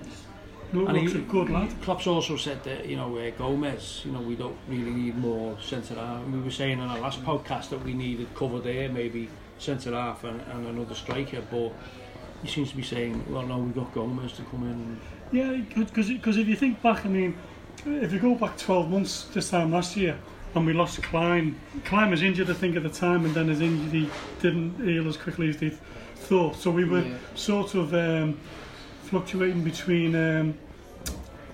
[0.72, 1.82] Look, and looks he, a good lad.
[1.82, 5.58] Klopp's also said that, you know, uh, Gomez, you know, we don't really need more
[5.60, 6.24] centre-half.
[6.28, 10.40] We were saying in our last podcast that we needed cover there, maybe centre-half and,
[10.42, 11.74] and another striker, but
[12.44, 15.00] he seems to be saying, well, no, we've got Gomez to come in and
[15.32, 17.38] Yeah, because if you think back, I mean,
[17.86, 20.18] if you go back 12 months this time last year,
[20.56, 21.56] and we lost Klein.
[21.86, 24.10] Klein was injured, I think, at the time, and then his injury
[24.42, 25.70] didn't heal as quickly as they
[26.16, 26.56] thought.
[26.56, 27.14] So we were Yeah.
[27.36, 28.36] sort of um,
[29.04, 30.56] fluctuating between um,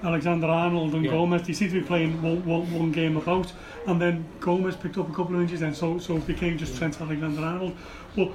[0.01, 1.11] Alexander Arnold and Yeah.
[1.11, 1.45] Gomez.
[1.45, 3.51] He seemed to be playing one, one, one game about,
[3.85, 6.77] and then Gomez picked up a couple of injuries, and so so it became just
[6.77, 7.75] Trent Alexander Arnold.
[8.15, 8.31] But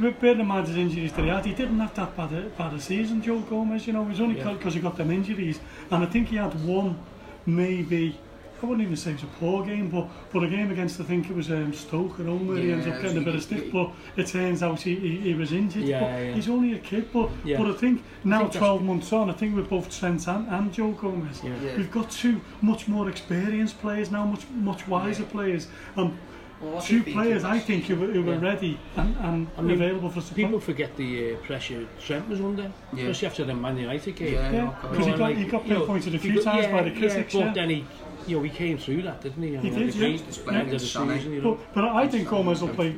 [0.00, 2.42] but bearing in mind his injuries that he had, he didn't have that bad a,
[2.50, 3.86] bad a season, Joe Gomez.
[3.86, 4.52] You know, it was only Yeah.
[4.52, 6.98] because he got them injuries, and I think he had one,
[7.46, 8.18] maybe.
[8.62, 11.02] I wouldn't even say it was a poor game, but, but a game against, I
[11.02, 13.34] think it was um, Stoke at home where he ended Yeah, up getting a bit
[13.34, 15.82] of stick, he- but it turns out he, he, he was injured.
[15.82, 16.32] Yeah, but yeah.
[16.34, 17.58] He's only a kid, but, Yeah.
[17.58, 20.72] but I think now, think 12 months on, I think we're both Trent and, and
[20.72, 21.40] Joe Gomez.
[21.42, 21.56] Yeah.
[21.60, 21.76] Yeah.
[21.76, 25.66] We've got two much more experienced players now, much much wiser players.
[25.96, 26.16] And
[26.62, 27.22] Well, what's few your features?
[27.22, 28.40] players I think who were, who were Yeah.
[28.40, 30.36] ready and, and I mean, available for support.
[30.36, 33.04] People forget the uh, pressure Trent was under, Yeah.
[33.08, 34.34] especially after the Man United game.
[34.34, 36.30] Yeah, Yeah, of because he And, got, like, he got you know, pinpointed a he
[36.30, 37.34] few got- times yeah, by the critics.
[37.34, 37.84] Yeah, Yeah, but then he,
[38.28, 39.56] you know, he came through that, didn't he?
[39.56, 40.06] I He mean, did, at the yeah.
[40.06, 41.54] end of the against season, you know.
[41.74, 42.94] But, but I think Gomez will play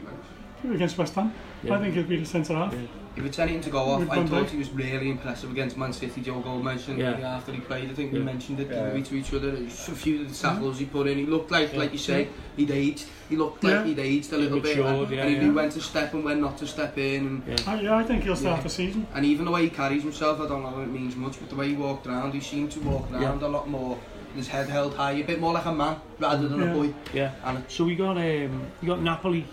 [0.70, 1.32] against West Ham.
[1.62, 1.74] Yeah.
[1.74, 2.74] I think he'll be the centre half.
[3.14, 4.00] He was telling him to go off.
[4.00, 6.20] With I thought he was really impressive against Man City.
[6.20, 7.12] Joe Gold mentioned yeah.
[7.12, 7.88] after he played.
[7.88, 8.18] I think yeah.
[8.18, 8.92] we mentioned it yeah.
[8.92, 9.50] we, to each other.
[9.50, 11.18] A few of the tackles he put in.
[11.18, 11.78] He looked like, yeah.
[11.78, 13.06] like you say, he'd aged.
[13.28, 13.84] He looked like yeah.
[13.84, 14.86] he'd aged a little matured, bit.
[14.86, 17.26] And, yeah, and he knew when to step and when not to step in.
[17.26, 17.70] And, yeah.
[17.70, 18.62] I, yeah, I think he'll start yeah.
[18.64, 19.06] the season.
[19.14, 21.48] And even the way he carries himself, I don't know if it means much, but
[21.48, 23.46] the way he walked around, he seemed to walk around yeah.
[23.46, 23.96] a lot more
[24.34, 26.70] his head held high, a bit more like a man rather than yeah.
[26.70, 26.94] a boy.
[27.12, 27.32] Yeah.
[27.44, 29.46] And so we got um, we got Napoli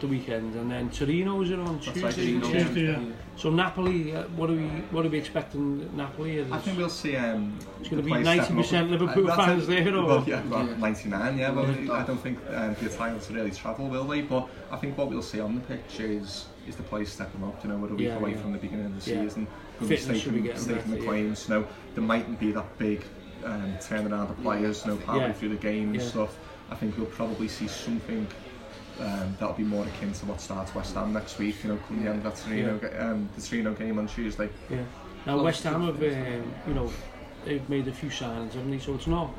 [0.00, 2.02] the weekend, and then Torino is it on That's Tuesday?
[2.02, 3.14] right, Tuesday, Tuesday, Tuesday, yeah.
[3.36, 6.38] So Napoli, uh, what are we what are we expecting Napoli?
[6.38, 7.16] Is I think we'll see.
[7.16, 8.62] Um, it's going to be ninety stepping up.
[8.62, 9.84] percent Liverpool Uh, fans it.
[9.84, 10.76] there, or Well, yeah, well, Yeah.
[10.76, 11.50] 99, yeah.
[11.50, 11.92] Well, Yeah.
[11.92, 14.22] I don't think um, the Italians really travel, will they?
[14.22, 17.62] But I think what we'll see on the pitch is is the players stepping up.
[17.64, 18.36] You know, we're a week Yeah, away yeah.
[18.38, 19.22] from the beginning of the Yeah.
[19.22, 19.46] season.
[19.80, 21.08] Fitness should be staking, getting staking the better, yeah.
[21.08, 21.48] claims.
[21.48, 23.04] You know, there mightn't be that big
[23.44, 24.84] um, turn around the players.
[24.84, 25.32] You know, powering Yeah.
[25.32, 26.36] through the game and stuff.
[26.70, 28.26] I think we'll probably see something.
[29.00, 31.56] Um, that'll be more akin to what starts West Ham next week.
[31.62, 32.12] You know, coming Yeah.
[32.14, 34.48] down that Torino, ga- um, the Torino game on Tuesday.
[34.68, 34.78] Yeah.
[35.26, 36.90] Now West Ham have, um, you know,
[37.44, 38.78] they've made a few signings, haven't they?
[38.78, 39.30] So it's not,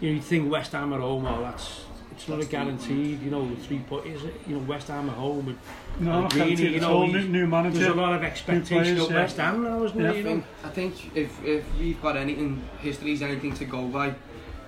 [0.00, 3.30] you know, you think West Ham at home, well, that's it's not a guaranteed, you
[3.30, 4.06] know, three point.
[4.06, 4.34] Is it?
[4.46, 5.48] You know, West Ham at home.
[5.48, 5.58] And,
[6.06, 7.78] No, And I Greeny, you it's know, all new, new manager.
[7.80, 9.16] there's a lot of expectation players, of yeah.
[9.22, 10.02] West Ham now, isn't Yeah.
[10.04, 10.12] there?
[10.12, 10.30] I You know?
[10.30, 14.14] think, I think if, if we've got anything, history's anything to go by,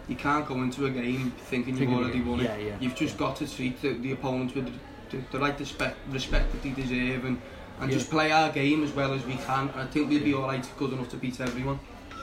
[0.08, 2.44] you can't go into a game thinking you've already you- won it.
[2.44, 2.76] yeah, yeah.
[2.80, 6.52] You've just got to treat the, the opponents with the, the, the right respect, respect
[6.52, 7.40] that they deserve and,
[7.80, 7.96] and Yeah.
[7.98, 9.68] just play our game as well as we can.
[9.70, 11.78] And I think we'll be alright, good enough to beat everyone.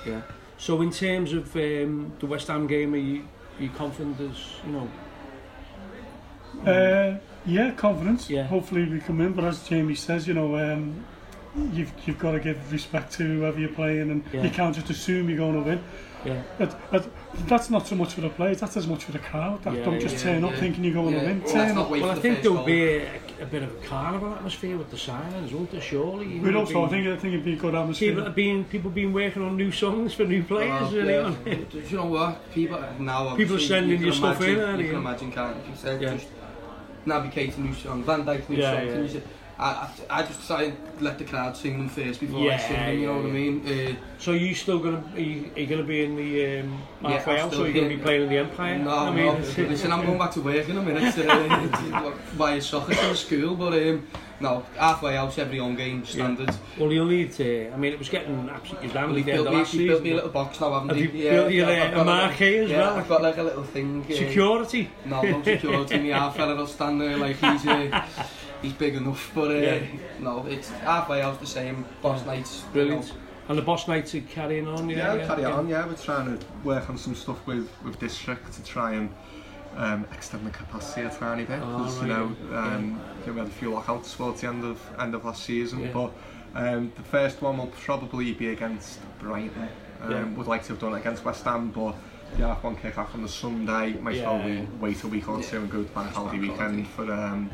[0.06, 0.22] Yeah.
[0.58, 3.24] So in terms of um, the West Ham game, are you,
[3.60, 4.90] are you confident as you know?
[6.66, 8.30] Uh, yeah, confidence.
[8.30, 8.44] Yeah.
[8.44, 11.04] Hopefully we come in, but as Jamie says, you know, um,
[11.74, 14.44] you've you've got to give respect to whoever you're playing, and Yeah.
[14.44, 15.84] you can't just assume you're going to win.
[16.24, 16.42] Yeah.
[16.60, 17.08] That, that,
[17.48, 18.60] that's not so much for the players.
[18.60, 19.64] That's as much for the crowd.
[19.64, 20.58] That Yeah, don't just yeah, turn up yeah.
[20.60, 21.22] thinking you're going Yeah.
[21.22, 21.42] to win.
[21.44, 21.90] Well, turn let's up.
[21.90, 22.66] Well, I the think there'll goal.
[22.66, 25.82] be a, a bit of a carnival atmosphere with the signings, won't there?
[25.82, 26.38] Surely.
[26.40, 28.10] But also, I It'll be- think I think it'd be a good atmosphere.
[28.12, 30.92] People have been people been working on new songs for new players.
[30.94, 31.24] Really, yeah.
[31.32, 31.70] haven't?
[31.72, 32.52] Do you know what?
[32.54, 35.72] People now People are sending you your stuff imagine, in, You can imagine, can't you?
[35.72, 36.14] You said Yeah.
[36.14, 36.28] just
[37.06, 38.86] navigate a new song, Van Dijk new Yeah, song.
[38.88, 38.94] yeah.
[38.94, 39.22] Can you say,
[39.60, 42.74] I, I just try and let the crowd sing them first before yeah, I sing
[42.74, 43.68] them, you know yeah, what I mean?
[43.68, 46.60] Uh, so are you still going to, are you, you going to be in the
[46.60, 48.80] um, halfway yeah, house or are you going to be playing in the Empire?
[48.80, 52.54] No, I mean, no, listen, I'm going back to work in a minute uh, by
[52.54, 54.08] a soccer from school, but um,
[54.40, 56.50] no, halfway house every home game, standard.
[56.50, 56.56] Yeah.
[56.80, 59.80] Well, you'll need to, I mean, it was getting absolutely rammed at the last me,
[59.80, 59.88] season.
[59.88, 61.10] Built me a little box now, haven't Have you?
[61.10, 62.98] Yeah, built your uh, a marquee as yeah, well?
[62.98, 64.04] I've got like a little thing.
[64.10, 64.90] Uh, security?
[65.06, 67.68] No, no security, my half fella will stand there like he's...
[67.68, 68.08] Uh,
[68.62, 69.32] he's big enough.
[69.34, 69.80] But uh, Yeah.
[70.20, 71.86] no, it's halfway out the same.
[72.02, 73.08] Boss nights, you Brilliant.
[73.08, 73.14] know.
[73.50, 74.90] And the boss nights are carrying on.
[74.90, 75.68] Yeah, Yeah, carry on.
[75.68, 79.10] Yeah, we're trying to work on some stuff with with district to try and
[79.76, 81.60] um, extend the capacity a tiny bit.
[81.62, 82.76] Oh, right, you know, yeah.
[82.76, 85.82] um, we had a few lockouts towards the end of end of last season.
[85.82, 85.92] Yeah.
[85.94, 86.12] But
[86.56, 89.68] um, the first one will probably be against Brighton.
[90.02, 90.24] Um, Yeah.
[90.38, 91.96] Would like to have done it against West Ham, but
[92.38, 93.94] half one kick off on the Sunday.
[94.00, 94.24] Might Yeah.
[94.26, 97.50] probably wait a week or two and go to bank holiday weekend for um,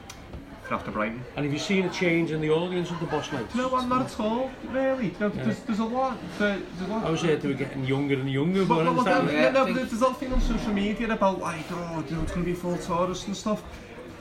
[0.72, 1.24] after Brighton.
[1.36, 3.54] And have you seen a change in the audience of the boss nights?
[3.56, 4.52] No, I'm not at all.
[4.72, 5.44] Really, you know, Yeah.
[5.44, 6.18] there's, there's a lot.
[6.40, 7.06] There, there's a lot.
[7.06, 9.50] I was heard they were getting younger and younger, But, but, but, but, understand- Yeah,
[9.52, 12.22] no, I no, think- there's a thing on social media about like, oh, you know,
[12.24, 13.64] it's going to be full tourists and stuff.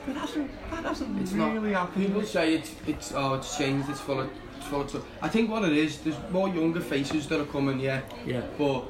[0.05, 2.05] But that hasn't, that hasn't It's not- really happened.
[2.05, 3.89] People say it's it's oh it's changed.
[3.89, 4.91] It's full of it's full of.
[4.91, 7.79] T- I think what it is, there's more younger faces that are coming.
[7.81, 8.41] Yeah, yeah.
[8.57, 8.85] but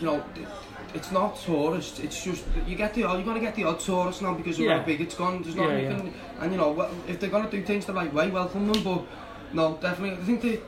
[0.00, 0.24] you know.
[0.94, 1.98] Th- It's not tourists.
[2.00, 3.16] It's just you get the odd.
[3.16, 4.78] You're gonna get the odd tourist now because of Yeah.
[4.78, 5.42] how big it's gone.
[5.42, 8.12] There's not Yeah, anything, and you know well, if they're gonna do things the right
[8.12, 8.82] way, welcome them.
[8.84, 9.02] But
[9.52, 10.62] no, definitely, I think that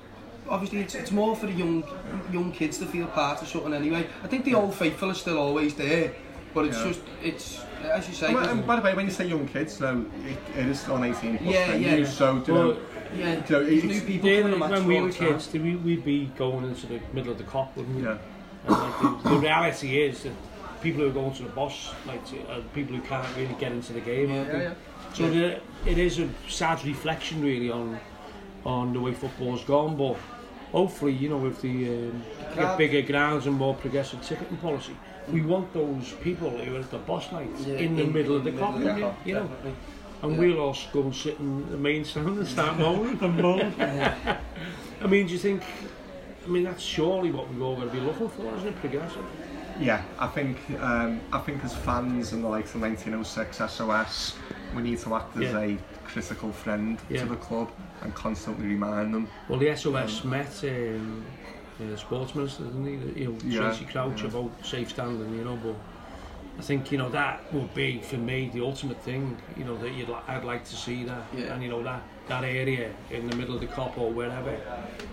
[0.49, 1.85] obviously it's, it's more for the young
[2.33, 4.07] young kids to feel part of something anyway.
[4.25, 6.13] I think the old faithful are still always there,
[6.55, 6.89] but it's Yeah.
[6.89, 8.35] just it's as you say.
[8.35, 10.97] And, and by the way, when you say young kids, no, it, it is still
[10.97, 12.05] an 18 plus Yeah, venue, yeah.
[12.07, 12.77] so you know,
[13.17, 15.29] yeah, you know, it's- new people Then, coming to match when we were the time.
[15.35, 18.03] kids, we, we'd be going into the middle of the Kop, wouldn't we?
[18.03, 18.17] yeah.
[18.67, 20.33] And the, the reality is that
[20.83, 23.93] people who are going to the boss, like are people who can't really get into
[23.93, 24.31] the game.
[24.33, 24.59] aren't they?
[24.59, 24.75] Yeah, yeah.
[25.15, 27.99] So the, it is a sad reflection really on
[28.65, 29.97] on the way football's gone.
[29.97, 30.17] But
[30.73, 32.23] hopefully, you know, with the um,
[32.55, 34.97] get bigger grounds and more progressive ticketing policy,
[35.33, 38.45] we want those people who are at the boss nights Yeah, in the middle of
[38.45, 39.43] the the you Kop, you know.
[39.43, 39.73] definitely.
[40.23, 40.39] And Yeah.
[40.39, 43.19] we'll all go and sit in the main stand and start moaning.
[43.23, 43.59] And Mo,
[45.01, 45.63] I mean, do you think?
[46.47, 48.77] I mean, that's surely what we're all going to be looking for, isn't it?
[48.81, 49.25] Progressive.
[49.81, 54.35] yeah, I think um, I think as fans and the likes of 1906 SOS,
[54.75, 55.59] we need to act as Yeah.
[55.61, 57.23] a critical friend Yeah.
[57.23, 57.71] to the club
[58.03, 59.29] and constantly remind them.
[59.49, 61.25] Well, the SOS met um,
[61.81, 63.23] uh, sports minister, didn't he?
[63.23, 64.29] You know, Yeah, Tracey Crouch yeah.
[64.29, 65.75] about safe standing, you know, but
[66.59, 69.93] I think, you know, that would be, for me, the ultimate thing, you know, that
[69.93, 71.23] you'd li- I'd like to see that.
[71.37, 71.53] Yeah.
[71.53, 74.53] And, you know, that, that area in the middle of the Kop or wherever,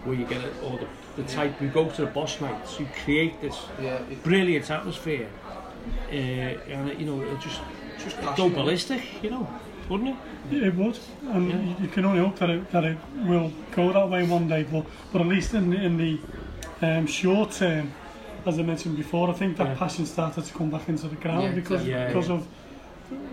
[0.06, 0.88] where you get it, or the,
[1.22, 5.28] the type, we go to the boss nights, you create this Yeah, it, brilliant atmosphere.
[6.10, 7.60] Uh, and, it, you know, it just,
[8.02, 9.46] just go ballistic, you know,
[9.90, 10.16] wouldn't
[10.50, 10.64] it?
[10.64, 10.98] It would,
[11.30, 11.60] and Yeah.
[11.62, 14.64] you, you can only hope that it, that it will go that way one day.
[14.64, 16.20] But but at least in the- in the
[16.82, 17.92] um, short term,
[18.46, 19.76] as I mentioned before, I think that yeah.
[19.76, 22.36] passion started to come back into the ground yeah, because yeah, because yeah.
[22.36, 22.48] of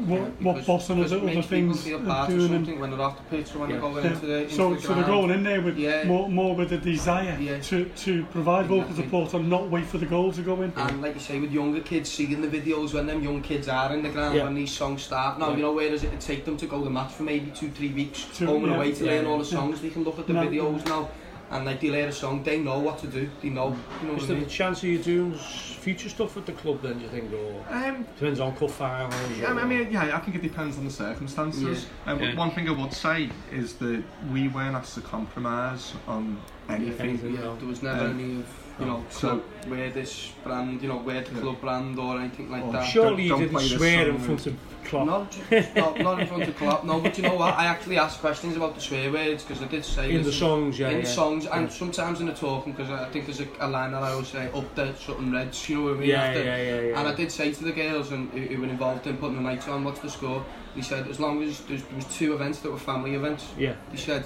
[0.07, 2.55] what, yeah, what Boston and other things are doing.
[2.55, 3.77] And, when they're off the pitch or when yeah.
[3.77, 4.13] they're going yeah.
[4.13, 4.83] into the, into so, the ground.
[4.83, 6.05] so they're going in there with yeah.
[6.05, 7.61] more, more with a desire yeah.
[7.61, 8.81] to, to provide exactly.
[8.81, 10.73] vocal support and not wait for the goal to go in.
[10.77, 13.93] And like you say, with younger kids, seeing the videos when them young kids are
[13.95, 14.45] in the ground yeah.
[14.45, 15.39] when these songs start.
[15.39, 15.57] Now, yeah.
[15.57, 17.93] you know, where does it take them to go the match for maybe two, three
[17.93, 18.69] weeks, two, home yeah.
[18.69, 19.13] and away to yeah.
[19.13, 19.77] learn all the songs?
[19.77, 19.89] Yeah.
[19.89, 21.09] They can look at the no, videos now
[21.51, 23.29] and like they learn a song, they know what to do.
[23.43, 23.77] They know.
[24.01, 24.49] You know Is there I mean?
[24.49, 27.01] a chance of you doing future stuff at the club then?
[27.01, 29.15] You think or um, depends on cup finals?
[29.39, 29.61] Yeah, or...
[29.61, 31.87] I mean, yeah, I think it depends on the circumstances.
[32.07, 32.13] Yeah.
[32.13, 32.37] Um, yeah.
[32.37, 37.11] One thing I would say is that we weren't asked to compromise on anything.
[37.11, 38.47] anything yeah, there was never um, any of
[38.79, 41.41] you know, so where this brand, you know, where the yeah.
[41.43, 42.85] club brand or anything like oh, that.
[42.85, 44.57] Surely don't, don't you didn't swear in front of
[44.91, 45.07] Klopp.
[45.07, 45.39] Not,
[45.77, 48.57] not, not in front of Klopp, no, but you know what, I actually asked questions
[48.57, 50.89] about the swear words because I did say in the songs, yeah.
[50.91, 51.05] in yeah.
[51.05, 51.73] songs and Yeah.
[51.73, 54.51] sometimes in the talking because I think there's a, a line that I always say
[54.53, 56.99] up there something reds you know what I mean Yeah, after yeah, yeah, yeah.
[56.99, 59.43] and I did say to the girls and who, who were involved in putting the
[59.43, 62.59] nights on what's the score he said as long as there's, there was two events
[62.61, 63.75] that were family events Yeah.
[63.93, 64.25] he said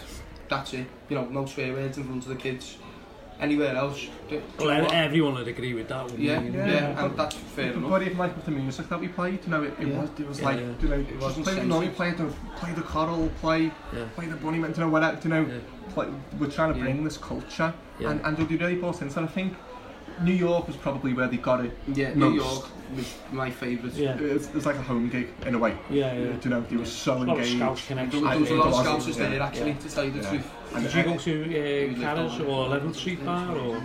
[0.49, 2.77] that's it you know no swear words in front of the kids
[3.41, 4.93] anywhere else do, do you Well, what?
[4.93, 6.47] everyone would agree with that, wouldn't yeah, they?
[6.51, 7.05] yeah, Yeah.
[7.05, 9.63] and that's fair enough But even like with the music that we played, you know,
[9.65, 10.01] it, it Yeah.
[10.01, 10.67] was it was Yeah, like yeah.
[10.81, 11.97] you know, It just wasn't play the no, you censored.
[11.97, 13.63] play the play the coral, play
[13.93, 14.05] Yeah.
[14.15, 15.59] play the Bunnymen, you know, whatever, you know, Yeah.
[15.95, 16.07] play,
[16.39, 16.85] we're trying to Yeah.
[16.85, 18.11] bring this culture, Yeah.
[18.11, 19.19] and and they really bought into.
[19.21, 19.25] it.
[19.25, 19.55] I think
[20.23, 21.77] New York was probably where they got it.
[21.93, 22.37] yeah New Most.
[22.37, 24.17] York was my favourite Yeah.
[24.17, 25.77] It was, it was like a home gig in a way.
[25.91, 26.33] Yeah, yeah.
[26.43, 27.57] You know, they were so A lot of engaged.
[27.57, 28.21] Scouse there, connection.
[28.23, 29.79] was- there was a lot of I think it scouts was, there actually Yeah.
[29.79, 30.29] to tell you the Yeah.
[30.31, 33.77] truth And- Did you go to uh, Carr's or 11th Street Bar, or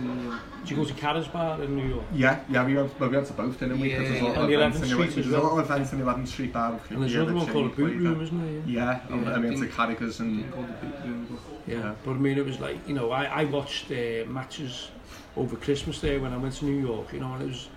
[0.60, 2.04] did you go to Carr's Bar in New York?
[2.12, 3.90] Yeah, yeah, we went, well, we went to both, didn't we?
[3.90, 5.42] 'Cause there's a Yeah, lot on of the events 11th in the- Street as There's
[5.42, 6.80] a lot of events in the 11th Street Bar.
[6.90, 8.22] And there's yeah, another that one called boot room, at.
[8.22, 8.62] isn't there?
[8.66, 11.76] Yeah, Yeah, I I mean, to think- Carragher's and Didn't the big room, Yeah.
[11.76, 11.92] Yeah.
[12.04, 14.88] But I mean, it was like, you know, I, I watched uh, matches
[15.36, 17.68] over Christmas Day when I went to New York, you know, and it was,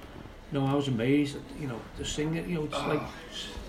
[0.51, 3.01] you know, I was amazed, at, you know, the singing, you know, it's like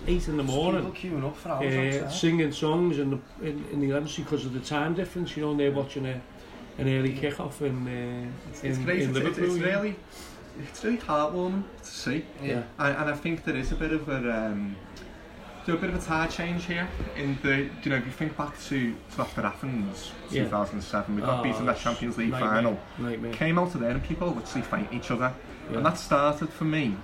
[0.07, 0.91] 8 in the morning.
[0.93, 4.53] Queuing up for hours uh, singing songs in the in, in the 11th because of
[4.53, 5.35] the time difference.
[5.35, 6.21] You know, and they're watching a,
[6.77, 9.01] an early kick-off in uh, it's, in, it's great.
[9.01, 9.55] in It's, Liverpool.
[9.55, 9.95] it's really,
[10.61, 12.63] it's really heartwarming to see, yeah.
[12.79, 14.75] and, and I think there is a bit of a, um,
[15.65, 16.87] there's a bit of a tide change here.
[17.17, 20.43] In the, you know, if you think back to, to after Athens, Yeah.
[20.43, 22.79] 2007, we got Oh, beaten in that oh, Champions League nightmare, final.
[22.99, 23.33] Nightmare.
[23.33, 25.33] Came out of there and people were literally fighting each other,
[25.71, 25.77] Yeah.
[25.77, 26.95] and that started for me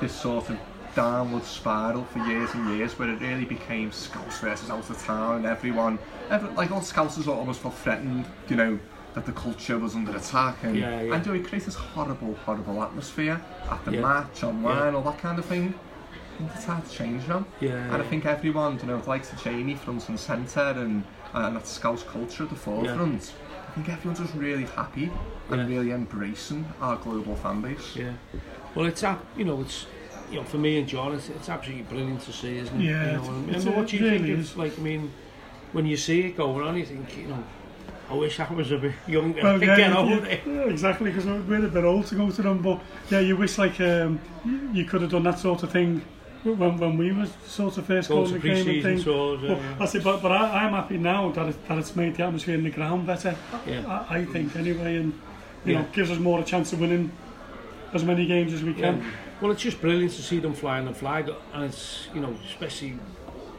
[0.00, 0.58] this sort of
[0.94, 5.36] downward spiral for years and years where it really became Scouts versus out of town
[5.36, 5.98] and everyone,
[6.30, 8.78] every, like all Scouts almost felt threatened, you know,
[9.14, 11.14] that the culture was under attack and, Yeah, yeah.
[11.14, 13.40] and you know, it creates this horrible, horrible atmosphere
[13.70, 14.00] at the Yeah.
[14.02, 15.74] match, online, all that kind of thing.
[16.38, 17.44] And it's hard to change now.
[17.60, 17.74] Yeah.
[17.92, 21.66] And I think everyone, you know, likes to Jamie front and centre and, and that
[21.66, 23.32] Scouse culture at the forefront.
[23.68, 25.10] I think everyone's just really happy
[25.50, 25.66] and Yeah.
[25.78, 27.96] really embracing our global fan base.
[27.96, 28.12] Yeah.
[28.74, 29.86] Well, it's ab- you know it's
[30.30, 32.84] you know for me and John, it's, it's absolutely brilliant to see, isn't it?
[32.84, 34.56] Yeah, You know, it's- and, it's- and what do you think really of is.
[34.56, 34.78] like?
[34.78, 35.10] I mean,
[35.72, 37.42] when you see it going on, you think you know,
[38.10, 40.40] I wish I was a bit younger Well, to yeah, get you- over you- it.
[40.46, 42.62] yeah, exactly, because we're a bit old to go to them.
[42.62, 42.80] But
[43.10, 46.02] yeah, you wish like um, you- you could have done that sort of thing
[46.44, 49.04] when, when we was sort of first going to game and things.
[49.04, 49.74] Tours, yeah, well, yeah.
[49.78, 52.64] That's but, but I, I'm happy now that, it, that it's made the atmosphere in
[52.64, 53.36] the ground better,
[53.66, 53.86] yeah.
[53.86, 55.12] I, I think, anyway, and
[55.64, 55.82] you yeah.
[55.82, 57.10] know, gives us more a chance of winning
[57.92, 58.98] as many games as we can.
[58.98, 59.10] Yeah.
[59.40, 62.98] Well, it's just brilliant to see them flying the flag, and it's, you know, especially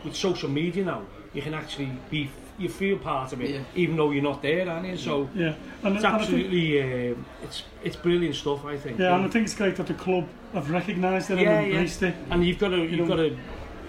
[0.04, 1.04] with social media now,
[1.34, 2.30] you can actually be
[2.60, 3.60] you feel part of it, Yeah.
[3.76, 4.98] even though you're not there, aren't you?
[4.98, 5.54] So Yeah,
[5.84, 9.00] and, it's and I think, absolutely, uh, it's it's brilliant stuff, I think.
[9.00, 11.74] yeah, and I think it's great that the club have recognised it Yeah, and yeah.
[11.74, 12.16] embraced it.
[12.30, 13.24] And you've got to You you've know- got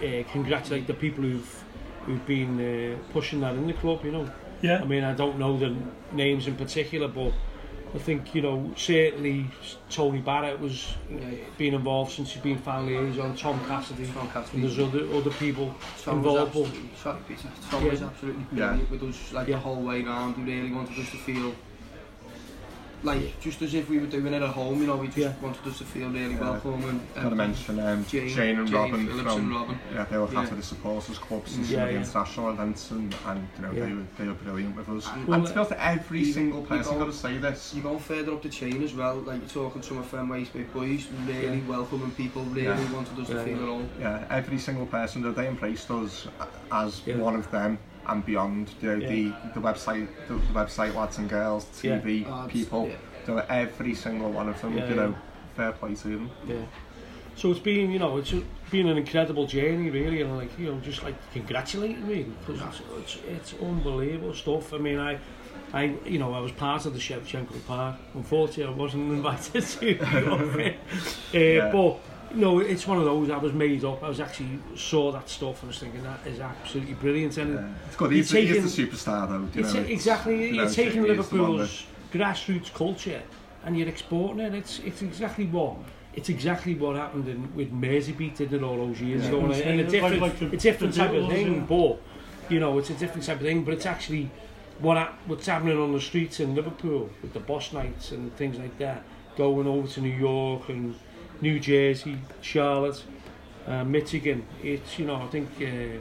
[0.00, 1.64] to uh, congratulate the people who've
[2.06, 4.04] who've been uh, pushing that in the club.
[4.04, 4.30] You know,
[4.62, 5.74] Yeah, I mean, I don't know the
[6.12, 7.32] names in particular, but
[7.92, 9.46] I think you know certainly
[9.88, 11.18] Tony Barrett was Yeah.
[11.58, 13.34] being involved since he's been fan liaison.
[13.36, 14.60] Tom Cassidy, Tom and Cassidy.
[14.62, 16.52] there's other other people Tom was involved.
[16.54, 17.48] but- absolutely, sorry, Peter.
[17.70, 17.90] Tom Yeah.
[17.90, 18.66] was absolutely Yeah.
[18.68, 19.56] brilliant with us like Yeah.
[19.56, 20.36] the whole way round.
[20.36, 21.52] He really wanted us to feel
[23.02, 24.80] like just as if we were doing it at home.
[24.80, 25.32] You know, we just Yeah.
[25.40, 26.40] wanted us to feel really Yeah.
[26.40, 27.00] welcome and.
[27.14, 29.78] Gotta mention um, Jane- Jane, and Jane Robin Phillips from and Robin.
[29.94, 30.40] yeah they look Yeah.
[30.40, 31.68] after the supporters clubs and Mm.
[31.68, 32.00] some Yeah, of the yeah.
[32.00, 33.84] international events and, and you know Yeah.
[33.86, 35.08] they were they were brilliant with us.
[35.14, 37.72] And- And, to be honest, every even- single person got to say this.
[37.74, 40.72] You go further up the chain as well, like you're talking to my friend Waistbait
[40.72, 41.68] Boys, really Yeah.
[41.68, 42.92] welcoming people, really Yeah.
[42.92, 43.62] wanted us Yeah, to feel yeah.
[43.62, 43.88] at home.
[44.00, 46.26] Yeah, every single person that they embraced us
[46.72, 47.16] as Yeah.
[47.16, 47.78] one of them
[48.10, 48.70] and beyond.
[48.82, 49.08] You know, Yeah.
[49.08, 52.88] the the website, the, the website lads and girls, TV Oh, it's- people.
[52.88, 52.96] yeah.
[53.26, 54.76] They were every single one of them.
[54.76, 55.00] Yeah, you yeah.
[55.02, 55.14] know,
[55.56, 56.30] fair play to them.
[56.48, 56.56] Yeah.
[57.36, 58.34] So it's been, you know, it's
[58.70, 62.80] been an incredible journey, really, and like, you know, just like congratulating me because it's,
[62.98, 64.74] it's it's unbelievable stuff.
[64.74, 65.18] I mean, I,
[65.72, 67.96] I, you know, I was part of the Shevchenko part.
[68.14, 69.94] Unfortunately, I wasn't invited to.
[69.94, 70.72] the uh,
[71.32, 71.70] Yeah.
[71.72, 72.00] But
[72.34, 73.30] you know, it's one of those.
[73.30, 74.02] I was made up.
[74.02, 75.62] I was actually saw that stuff.
[75.64, 77.68] I was thinking that is absolutely brilliant, and Yeah.
[77.86, 78.10] It's good.
[78.10, 79.38] You're He's, the- taking- he's the superstar, though.
[79.46, 82.72] do You it's know, exactly you you're know, taking Jamie is the one Liverpool's grassroots
[82.74, 83.22] culture
[83.64, 84.54] and you're exporting it.
[84.54, 85.76] It's it's exactly what
[86.14, 89.28] it's exactly what happened in, with Merseybeat did it all those years Yeah.
[89.28, 89.40] ago.
[89.44, 91.60] And, a- and a different, like the- a different type of thing, yeah.
[91.68, 92.00] but
[92.48, 93.62] you know, it's a different type of thing.
[93.64, 94.30] But it's actually
[94.80, 98.58] what hap- what's happening on the streets in Liverpool with the boss nights and things
[98.58, 99.02] like that.
[99.36, 100.94] Going over to New York and
[101.40, 103.02] New Jersey, Charlotte,
[103.66, 104.46] uh, Michigan.
[104.62, 106.00] It's you know I think uh,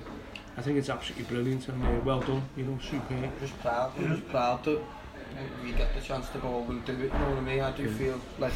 [0.58, 2.44] I think it's absolutely brilliant and uh, well done.
[2.58, 3.24] You know, superb.
[3.24, 3.92] I'm just proud.
[3.98, 4.82] I'm just proud that
[5.64, 7.00] we get the chance to go over and do it.
[7.00, 7.60] You know what I mean?
[7.62, 7.98] I do yeah.
[7.98, 8.54] feel like.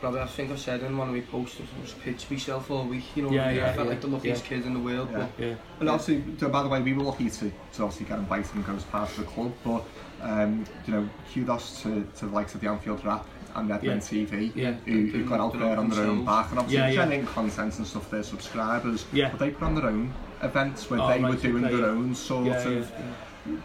[0.00, 2.84] Probably, I think I said in one of my posts, I just pitched myself all
[2.84, 4.48] week, you know, yeah, yeah, I felt yeah, like the luckiest yeah.
[4.48, 5.08] kid in the world.
[5.12, 5.18] Yeah.
[5.18, 5.54] But, yeah.
[5.78, 8.74] And also, by the way, we were lucky to, to obviously get invited and go
[8.74, 9.84] as part of the club, but,
[10.20, 13.24] um, you know, kudos to, to the likes of the Anfield Rap,
[13.54, 14.00] and Redmen Yeah.
[14.02, 14.72] TV, Yeah.
[14.86, 16.94] who, who got out there on their own back and obviously Yeah, yeah.
[17.02, 19.04] generating content and stuff for their subscribers.
[19.12, 19.30] Yeah.
[19.30, 21.86] But they put on their own events where Oh, they were right, doing okay, their
[21.86, 22.92] own sort Yeah, of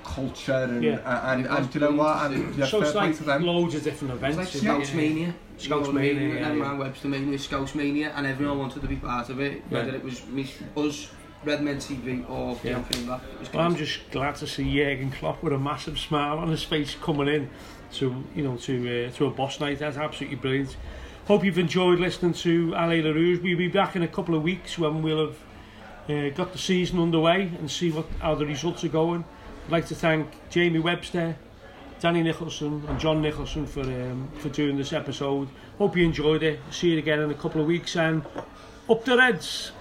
[0.03, 0.95] culture and Yeah.
[1.05, 2.31] Uh, and, and, It and, do you know what?
[2.31, 3.43] And yeah, so fair it's play like to them.
[3.45, 4.37] loads of different It's events.
[4.37, 4.73] like isn't it?
[4.85, 5.33] Scouts Mania.
[5.57, 6.35] Scouts you know what I Mania, mean?
[6.37, 6.73] yeah, and yeah.
[6.77, 9.77] Webster Mania, Scouts Mania, and everyone wanted to be part of it, Yeah.
[9.79, 11.09] whether it was me, us,
[11.45, 12.77] Redmen TV, or the Yeah.
[12.77, 13.21] Anfield Wrap.
[13.33, 16.49] It was Well, I'm just glad to see Jurgen Klopp with a massive smile on
[16.49, 17.49] his face coming in
[17.93, 19.79] to you know to uh, to a boss night.
[19.79, 20.75] That's absolutely brilliant.
[21.27, 23.41] Hope you've enjoyed listening to Allez Les Rouges.
[23.41, 25.37] We'll be back in a couple of weeks when we'll have
[26.09, 29.25] uh, got the season underway and see what how the results are going.
[29.65, 31.35] I'd like to thank Jamie Webster,
[31.99, 35.49] Danny Nicholson, and John Nicholson for um, for doing this episode.
[35.77, 36.59] Hope you enjoyed it.
[36.71, 38.23] See you again in a couple of weeks and
[38.89, 39.71] up the Reds.